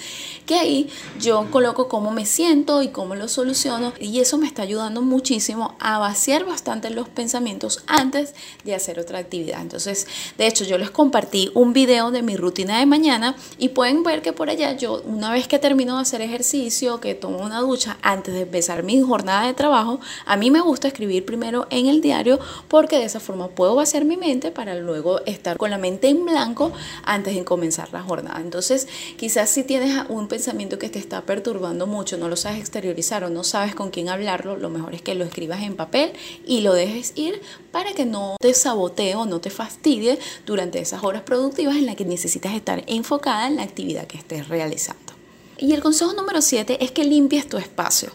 que 0.46 0.56
ahí 0.56 0.90
yo 1.20 1.50
coloco 1.52 1.88
cómo 1.88 2.12
me 2.12 2.26
siento 2.26 2.84
y 2.84 2.90
cómo 2.90 3.16
lo 3.16 3.28
soluciono. 3.28 3.94
Y 4.00 4.20
eso 4.20 4.38
me 4.38 4.48
está 4.48 4.62
ayudando 4.62 5.02
muchísimo 5.02 5.76
a 5.80 5.98
vaciar 6.00 6.46
bastante 6.46 6.90
los 6.90 7.10
pensamientos 7.10 7.84
antes 7.88 8.34
de 8.64 8.76
hacer 8.76 9.00
otra 9.00 9.20
actividad. 9.20 9.62
Entonces 9.62 10.08
de 10.38 10.48
hecho 10.48 10.64
yo 10.66 10.78
les 10.78 10.92
compartí 10.92 11.52
un 11.54 11.74
video 11.74 12.12
de 12.12 12.22
mi 12.22 12.38
rutina 12.38 12.80
de 12.80 12.86
mañana 12.86 13.36
y 13.58 13.70
pueden 13.70 14.04
ver 14.04 14.22
que 14.22 14.34
por 14.34 14.50
allá 14.50 14.74
yo 14.74 15.02
una 15.06 15.32
vez 15.32 15.48
que 15.48 15.60
termino 15.60 15.96
de 15.96 16.02
hacer 16.02 16.22
ejercicio 16.22 17.00
que 17.00 17.16
tomo 17.16 17.40
una 17.40 17.60
ducha 17.60 17.98
antes 18.02 18.34
de 18.34 18.42
empezar 18.42 18.84
mi 18.84 19.02
jornada 19.02 19.48
de 19.48 19.54
trabajo 19.54 19.95
a 20.26 20.38
mí 20.38 20.52
me 20.52 20.62
gusta 20.62 20.88
escribir 20.88 21.26
primero 21.26 21.68
en 21.70 21.88
el 21.88 22.02
diario 22.02 22.40
porque 22.68 22.98
de 22.98 23.06
esa 23.06 23.20
forma 23.20 23.50
puedo 23.50 23.76
vaciar 23.76 24.06
mi 24.06 24.18
mente 24.18 24.52
para 24.52 24.76
luego 24.76 25.24
estar 25.26 25.58
con 25.58 25.70
la 25.70 25.78
mente 25.78 26.08
en 26.08 26.26
blanco 26.26 26.72
antes 27.04 27.36
de 27.36 27.44
comenzar 27.44 27.92
la 27.94 28.02
jornada. 28.02 28.40
Entonces, 28.42 28.88
quizás 29.18 29.50
si 29.50 29.64
tienes 29.64 30.04
un 30.10 30.28
pensamiento 30.28 30.80
que 30.80 30.90
te 30.90 31.00
está 31.00 31.22
perturbando 31.22 31.88
mucho, 31.88 32.18
no 32.18 32.30
lo 32.30 32.36
sabes 32.36 32.60
exteriorizar 32.60 33.24
o 33.24 33.30
no 33.30 33.44
sabes 33.44 33.76
con 33.76 33.92
quién 33.92 34.10
hablarlo, 34.10 34.58
lo 34.58 34.70
mejor 34.70 34.96
es 34.96 35.02
que 35.02 35.16
lo 35.16 35.26
escribas 35.26 35.62
en 35.62 35.76
papel 35.76 36.14
y 36.46 36.62
lo 36.62 36.74
dejes 36.74 37.14
ir 37.16 37.42
para 37.72 37.94
que 37.94 38.06
no 38.06 38.38
te 38.40 38.54
sabotee 38.54 39.16
o 39.16 39.26
no 39.26 39.42
te 39.42 39.50
fastidie 39.50 40.20
durante 40.46 40.80
esas 40.80 41.04
horas 41.04 41.24
productivas 41.24 41.76
en 41.76 41.86
las 41.86 41.96
que 41.96 42.06
necesitas 42.06 42.54
estar 42.54 42.84
enfocada 42.88 43.48
en 43.48 43.58
la 43.58 43.64
actividad 43.64 44.08
que 44.08 44.18
estés 44.18 44.48
realizando. 44.48 45.14
Y 45.58 45.74
el 45.74 45.82
consejo 45.82 46.14
número 46.14 46.42
7 46.42 46.84
es 46.84 46.92
que 46.92 47.04
limpies 47.04 47.48
tu 47.48 47.58
espacio. 47.58 48.12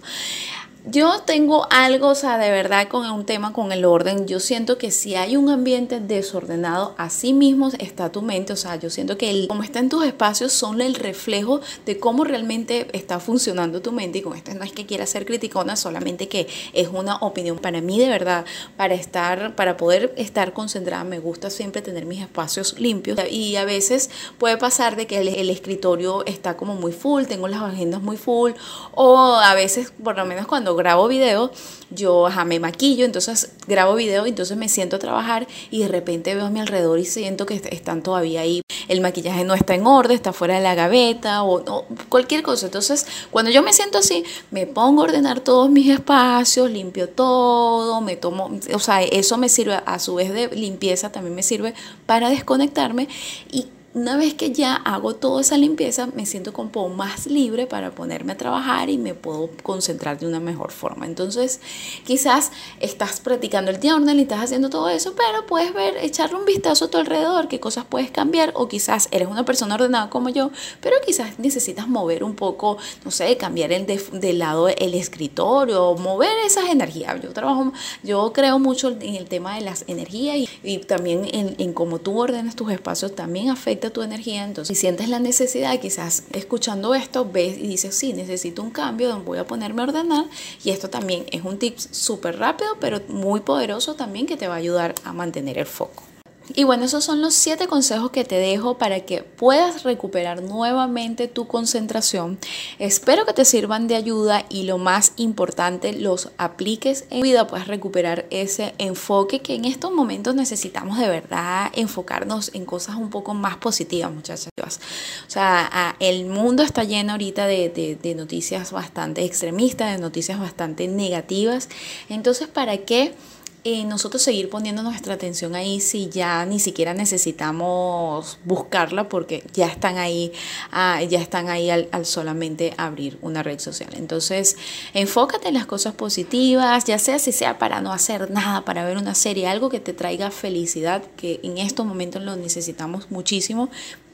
Yo 0.86 1.20
tengo 1.26 1.66
algo, 1.70 2.08
o 2.08 2.14
sea, 2.14 2.38
de 2.38 2.50
verdad 2.50 2.88
con 2.88 3.08
un 3.10 3.26
tema 3.26 3.52
con 3.52 3.70
el 3.70 3.84
orden. 3.84 4.26
Yo 4.26 4.40
siento 4.40 4.78
que 4.78 4.90
si 4.90 5.14
hay 5.14 5.36
un 5.36 5.50
ambiente 5.50 6.00
desordenado, 6.00 6.94
así 6.96 7.34
mismo 7.34 7.68
está 7.78 8.10
tu 8.10 8.22
mente. 8.22 8.54
O 8.54 8.56
sea, 8.56 8.76
yo 8.76 8.88
siento 8.88 9.18
que 9.18 9.28
el, 9.28 9.46
como 9.46 9.62
está 9.62 9.78
en 9.78 9.90
tus 9.90 10.06
espacios 10.06 10.54
son 10.54 10.80
el 10.80 10.94
reflejo 10.94 11.60
de 11.84 12.00
cómo 12.00 12.24
realmente 12.24 12.88
está 12.94 13.20
funcionando 13.20 13.82
tu 13.82 13.92
mente. 13.92 14.18
Y 14.18 14.22
con 14.22 14.34
esto 14.34 14.54
no 14.54 14.64
es 14.64 14.72
que 14.72 14.86
quiera 14.86 15.04
ser 15.04 15.26
criticona, 15.26 15.76
solamente 15.76 16.28
que 16.28 16.48
es 16.72 16.88
una 16.88 17.16
opinión 17.16 17.58
para 17.58 17.82
mí 17.82 17.98
de 17.98 18.08
verdad. 18.08 18.46
Para 18.78 18.94
estar, 18.94 19.54
para 19.56 19.76
poder 19.76 20.14
estar 20.16 20.54
concentrada, 20.54 21.04
me 21.04 21.18
gusta 21.18 21.50
siempre 21.50 21.82
tener 21.82 22.06
mis 22.06 22.22
espacios 22.22 22.80
limpios. 22.80 23.18
Y 23.30 23.56
a 23.56 23.66
veces 23.66 24.08
puede 24.38 24.56
pasar 24.56 24.96
de 24.96 25.06
que 25.06 25.18
el, 25.18 25.28
el 25.28 25.50
escritorio 25.50 26.24
está 26.24 26.56
como 26.56 26.74
muy 26.74 26.92
full, 26.92 27.24
tengo 27.24 27.48
las 27.48 27.60
agendas 27.60 28.00
muy 28.00 28.16
full. 28.16 28.52
O 28.94 29.34
a 29.34 29.54
veces, 29.54 29.92
por 30.02 30.16
lo 30.16 30.24
menos 30.24 30.46
cuando 30.46 30.69
grabo 30.74 31.08
video, 31.08 31.50
yo 31.90 32.28
me 32.46 32.60
maquillo, 32.60 33.04
entonces 33.04 33.52
grabo 33.66 33.94
video, 33.94 34.26
entonces 34.26 34.56
me 34.56 34.68
siento 34.68 34.96
a 34.96 34.98
trabajar 34.98 35.46
y 35.70 35.80
de 35.80 35.88
repente 35.88 36.34
veo 36.34 36.46
a 36.46 36.50
mi 36.50 36.60
alrededor 36.60 36.98
y 36.98 37.04
siento 37.04 37.46
que 37.46 37.54
están 37.54 38.02
todavía 38.02 38.42
ahí. 38.42 38.62
El 38.88 39.00
maquillaje 39.00 39.44
no 39.44 39.54
está 39.54 39.74
en 39.74 39.86
orden, 39.86 40.16
está 40.16 40.32
fuera 40.32 40.54
de 40.54 40.62
la 40.62 40.74
gaveta 40.74 41.44
o, 41.44 41.84
cualquier 42.08 42.42
cosa. 42.42 42.66
Entonces, 42.66 43.06
cuando 43.30 43.50
yo 43.50 43.62
me 43.62 43.72
siento 43.72 43.98
así, 43.98 44.24
me 44.50 44.66
pongo 44.66 45.02
a 45.02 45.04
ordenar 45.04 45.40
todos 45.40 45.70
mis 45.70 45.88
espacios, 45.88 46.70
limpio 46.70 47.08
todo, 47.08 48.00
me 48.00 48.16
tomo, 48.16 48.50
o 48.72 48.78
sea, 48.78 49.02
eso 49.02 49.36
me 49.38 49.48
sirve 49.48 49.80
a 49.84 49.98
su 49.98 50.14
vez 50.16 50.32
de 50.32 50.48
limpieza, 50.48 51.12
también 51.12 51.34
me 51.34 51.42
sirve 51.42 51.74
para 52.06 52.30
desconectarme 52.30 53.08
y 53.50 53.66
una 53.92 54.16
vez 54.16 54.34
que 54.34 54.52
ya 54.52 54.76
hago 54.76 55.16
toda 55.16 55.40
esa 55.40 55.56
limpieza, 55.56 56.06
me 56.14 56.24
siento 56.24 56.52
como 56.52 56.88
más 56.90 57.26
libre 57.26 57.66
para 57.66 57.90
ponerme 57.90 58.32
a 58.32 58.36
trabajar 58.36 58.88
y 58.88 58.98
me 58.98 59.14
puedo 59.14 59.50
concentrar 59.64 60.20
de 60.20 60.28
una 60.28 60.38
mejor 60.38 60.70
forma. 60.70 61.06
Entonces, 61.06 61.60
quizás 62.06 62.52
estás 62.78 63.18
practicando 63.18 63.72
el 63.72 63.80
journal 63.80 64.18
y 64.18 64.22
estás 64.22 64.44
haciendo 64.44 64.70
todo 64.70 64.88
eso, 64.88 65.14
pero 65.16 65.44
puedes 65.46 65.74
ver, 65.74 65.96
echarle 65.96 66.36
un 66.36 66.44
vistazo 66.44 66.84
a 66.84 66.90
tu 66.90 66.98
alrededor, 66.98 67.48
qué 67.48 67.58
cosas 67.58 67.84
puedes 67.84 68.12
cambiar, 68.12 68.52
o 68.54 68.68
quizás 68.68 69.08
eres 69.10 69.26
una 69.26 69.44
persona 69.44 69.74
ordenada 69.74 70.08
como 70.08 70.28
yo, 70.28 70.52
pero 70.80 70.96
quizás 71.04 71.40
necesitas 71.40 71.88
mover 71.88 72.22
un 72.22 72.36
poco, 72.36 72.76
no 73.04 73.10
sé, 73.10 73.36
cambiar 73.36 73.72
el 73.72 73.86
de, 73.86 74.32
lado 74.34 74.68
el 74.68 74.94
escritorio, 74.94 75.96
mover 75.96 76.30
esas 76.46 76.70
energías. 76.70 77.20
Yo 77.20 77.32
trabajo, 77.32 77.72
yo 78.04 78.32
creo 78.32 78.60
mucho 78.60 78.90
en 78.90 79.16
el 79.16 79.26
tema 79.26 79.56
de 79.56 79.62
las 79.62 79.84
energías 79.88 80.48
y, 80.62 80.78
también 80.78 81.28
en, 81.32 81.56
en 81.58 81.72
cómo 81.72 81.98
tú 81.98 82.20
ordenas 82.20 82.54
tus 82.54 82.70
espacios, 82.70 83.16
también 83.16 83.50
afecta 83.50 83.79
tu 83.88 84.02
energía, 84.02 84.44
entonces 84.44 84.76
si 84.76 84.80
sientes 84.82 85.08
la 85.08 85.18
necesidad, 85.18 85.80
quizás 85.80 86.24
escuchando 86.34 86.94
esto, 86.94 87.24
ves 87.24 87.56
y 87.56 87.66
dices, 87.66 87.96
sí, 87.96 88.12
necesito 88.12 88.62
un 88.62 88.70
cambio, 88.70 89.18
voy 89.20 89.38
a 89.38 89.46
ponerme 89.46 89.80
a 89.80 89.86
ordenar 89.86 90.26
y 90.62 90.70
esto 90.70 90.90
también 90.90 91.24
es 91.32 91.42
un 91.42 91.58
tip 91.58 91.78
súper 91.78 92.38
rápido, 92.38 92.76
pero 92.80 93.00
muy 93.08 93.40
poderoso 93.40 93.94
también 93.94 94.26
que 94.26 94.36
te 94.36 94.46
va 94.48 94.54
a 94.54 94.58
ayudar 94.58 94.94
a 95.04 95.14
mantener 95.14 95.56
el 95.56 95.66
foco. 95.66 96.09
Y 96.54 96.64
bueno, 96.64 96.84
esos 96.84 97.04
son 97.04 97.20
los 97.20 97.34
siete 97.34 97.68
consejos 97.68 98.10
que 98.10 98.24
te 98.24 98.34
dejo 98.34 98.76
para 98.76 99.00
que 99.00 99.22
puedas 99.22 99.84
recuperar 99.84 100.42
nuevamente 100.42 101.28
tu 101.28 101.46
concentración. 101.46 102.38
Espero 102.78 103.24
que 103.24 103.32
te 103.32 103.44
sirvan 103.44 103.86
de 103.86 103.94
ayuda 103.94 104.44
y 104.48 104.64
lo 104.64 104.78
más 104.78 105.12
importante, 105.16 105.92
los 105.92 106.30
apliques 106.38 107.04
en 107.10 107.22
vida, 107.22 107.46
puedas 107.46 107.68
recuperar 107.68 108.26
ese 108.30 108.74
enfoque 108.78 109.40
que 109.40 109.54
en 109.54 109.64
estos 109.64 109.92
momentos 109.92 110.34
necesitamos 110.34 110.98
de 110.98 111.08
verdad 111.08 111.70
enfocarnos 111.74 112.50
en 112.54 112.64
cosas 112.64 112.96
un 112.96 113.10
poco 113.10 113.34
más 113.34 113.56
positivas, 113.56 114.12
muchachas. 114.12 114.50
O 114.58 115.30
sea, 115.30 115.96
el 116.00 116.26
mundo 116.26 116.62
está 116.62 116.82
lleno 116.84 117.12
ahorita 117.12 117.46
de, 117.46 117.98
de 118.00 118.14
noticias 118.14 118.72
bastante 118.72 119.24
extremistas, 119.24 119.92
de 119.92 119.98
noticias 119.98 120.40
bastante 120.40 120.88
negativas. 120.88 121.68
Entonces, 122.08 122.48
¿para 122.48 122.78
qué? 122.78 123.14
Eh, 123.62 123.84
nosotros 123.84 124.22
seguir 124.22 124.48
poniendo 124.48 124.82
nuestra 124.82 125.12
atención 125.12 125.54
ahí 125.54 125.80
si 125.80 126.08
ya 126.08 126.46
ni 126.46 126.58
siquiera 126.58 126.94
necesitamos 126.94 128.38
buscarla 128.46 129.10
porque 129.10 129.44
ya 129.52 129.66
están 129.66 129.98
ahí, 129.98 130.32
ah, 130.72 131.02
ya 131.02 131.20
están 131.20 131.50
ahí 131.50 131.68
al, 131.68 132.06
solamente 132.06 132.72
abrir 132.78 133.18
una 133.20 133.42
red 133.42 133.58
social. 133.58 133.90
Entonces, 133.96 134.56
enfócate 134.94 135.48
en 135.48 135.54
las 135.54 135.66
cosas 135.66 135.92
positivas, 135.92 136.86
ya 136.86 136.98
sea 136.98 137.18
si 137.18 137.32
sea 137.32 137.58
para 137.58 137.82
no 137.82 137.92
hacer 137.92 138.30
nada, 138.30 138.64
para 138.64 138.82
ver 138.82 138.96
una 138.96 139.14
serie, 139.14 139.46
algo 139.46 139.68
que 139.68 139.80
te 139.80 139.92
traiga 139.92 140.30
felicidad, 140.30 141.02
que 141.18 141.40
en 141.42 141.58
estos 141.58 141.84
momentos 141.84 142.22
lo 142.22 142.36
necesitamos 142.36 143.10
muchísimo. 143.10 143.68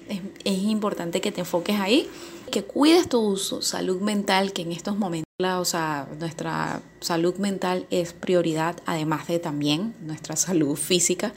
Es, 0.08 0.22
es 0.44 0.58
importante 0.64 1.20
que 1.20 1.30
te 1.30 1.42
enfoques 1.42 1.78
ahí, 1.78 2.10
que 2.50 2.64
cuides 2.64 3.08
tu 3.08 3.36
salud 3.36 4.00
mental, 4.00 4.52
que 4.52 4.62
en 4.62 4.72
estos 4.72 4.98
momentos 4.98 5.25
o 5.38 5.66
sea, 5.66 6.08
nuestra 6.18 6.80
salud 7.00 7.36
mental 7.36 7.84
es 7.90 8.14
prioridad, 8.14 8.76
además 8.86 9.26
de 9.26 9.38
también 9.38 9.94
nuestra 10.00 10.34
salud 10.36 10.76
física. 10.76 11.34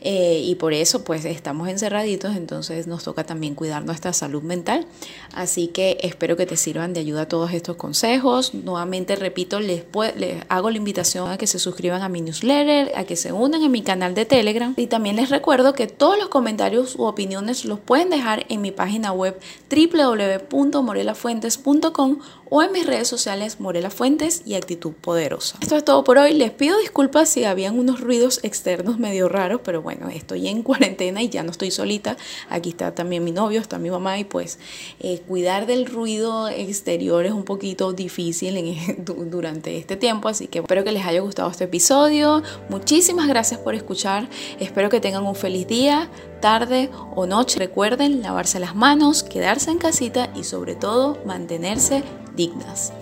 Eh, 0.00 0.42
y 0.44 0.54
por 0.54 0.72
eso, 0.72 1.02
pues, 1.02 1.24
estamos 1.24 1.68
encerraditos, 1.68 2.36
entonces 2.36 2.86
nos 2.86 3.02
toca 3.02 3.24
también 3.24 3.56
cuidar 3.56 3.84
nuestra 3.84 4.12
salud 4.12 4.44
mental. 4.44 4.86
Así 5.34 5.66
que 5.66 5.98
espero 6.02 6.36
que 6.36 6.46
te 6.46 6.56
sirvan 6.56 6.92
de 6.92 7.00
ayuda 7.00 7.26
todos 7.26 7.52
estos 7.52 7.74
consejos. 7.74 8.54
Nuevamente, 8.54 9.16
repito, 9.16 9.58
les, 9.58 9.82
les 10.16 10.44
hago 10.48 10.70
la 10.70 10.76
invitación 10.76 11.28
a 11.28 11.36
que 11.36 11.48
se 11.48 11.58
suscriban 11.58 12.02
a 12.02 12.08
mi 12.08 12.20
newsletter, 12.20 12.92
a 12.94 13.02
que 13.02 13.16
se 13.16 13.32
unan 13.32 13.64
a 13.64 13.68
mi 13.68 13.82
canal 13.82 14.14
de 14.14 14.24
Telegram. 14.24 14.72
Y 14.76 14.86
también 14.86 15.16
les 15.16 15.30
recuerdo 15.30 15.72
que 15.72 15.88
todos 15.88 16.16
los 16.16 16.28
comentarios 16.28 16.94
u 16.94 17.06
opiniones 17.06 17.64
los 17.64 17.80
pueden 17.80 18.08
dejar 18.08 18.46
en 18.48 18.60
mi 18.60 18.70
página 18.70 19.10
web 19.10 19.36
www.morelafuentes.com 19.68 22.18
o 22.54 22.62
en 22.62 22.70
mis 22.70 22.86
redes 22.86 23.08
sociales 23.08 23.60
Morela 23.60 23.88
Fuentes 23.88 24.42
y 24.44 24.56
Actitud 24.56 24.92
Poderosa. 24.92 25.56
Esto 25.62 25.74
es 25.74 25.86
todo 25.86 26.04
por 26.04 26.18
hoy. 26.18 26.34
Les 26.34 26.50
pido 26.50 26.78
disculpas 26.78 27.30
si 27.30 27.44
habían 27.44 27.78
unos 27.78 28.00
ruidos 28.00 28.40
externos 28.42 28.98
medio 28.98 29.30
raros, 29.30 29.62
pero 29.64 29.80
bueno, 29.80 30.10
estoy 30.10 30.48
en 30.48 30.62
cuarentena 30.62 31.22
y 31.22 31.30
ya 31.30 31.42
no 31.44 31.50
estoy 31.50 31.70
solita. 31.70 32.18
Aquí 32.50 32.68
está 32.68 32.94
también 32.94 33.24
mi 33.24 33.32
novio, 33.32 33.58
está 33.58 33.78
mi 33.78 33.90
mamá 33.90 34.18
y 34.18 34.24
pues 34.24 34.58
eh, 35.00 35.22
cuidar 35.26 35.64
del 35.64 35.86
ruido 35.86 36.50
exterior 36.50 37.24
es 37.24 37.32
un 37.32 37.44
poquito 37.44 37.94
difícil 37.94 38.58
en, 38.58 39.02
durante 39.30 39.78
este 39.78 39.96
tiempo, 39.96 40.28
así 40.28 40.46
que 40.46 40.58
espero 40.58 40.84
que 40.84 40.92
les 40.92 41.06
haya 41.06 41.20
gustado 41.20 41.50
este 41.50 41.64
episodio. 41.64 42.42
Muchísimas 42.68 43.28
gracias 43.28 43.60
por 43.60 43.74
escuchar. 43.74 44.28
Espero 44.60 44.90
que 44.90 45.00
tengan 45.00 45.24
un 45.24 45.36
feliz 45.36 45.66
día 45.66 46.10
tarde 46.42 46.90
o 47.16 47.24
noche. 47.24 47.58
Recuerden 47.58 48.20
lavarse 48.20 48.60
las 48.60 48.74
manos, 48.74 49.22
quedarse 49.22 49.70
en 49.70 49.78
casita 49.78 50.28
y 50.34 50.44
sobre 50.44 50.74
todo 50.74 51.18
mantenerse 51.24 52.02
dignas. 52.34 52.92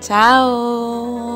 Chao. 0.00 1.29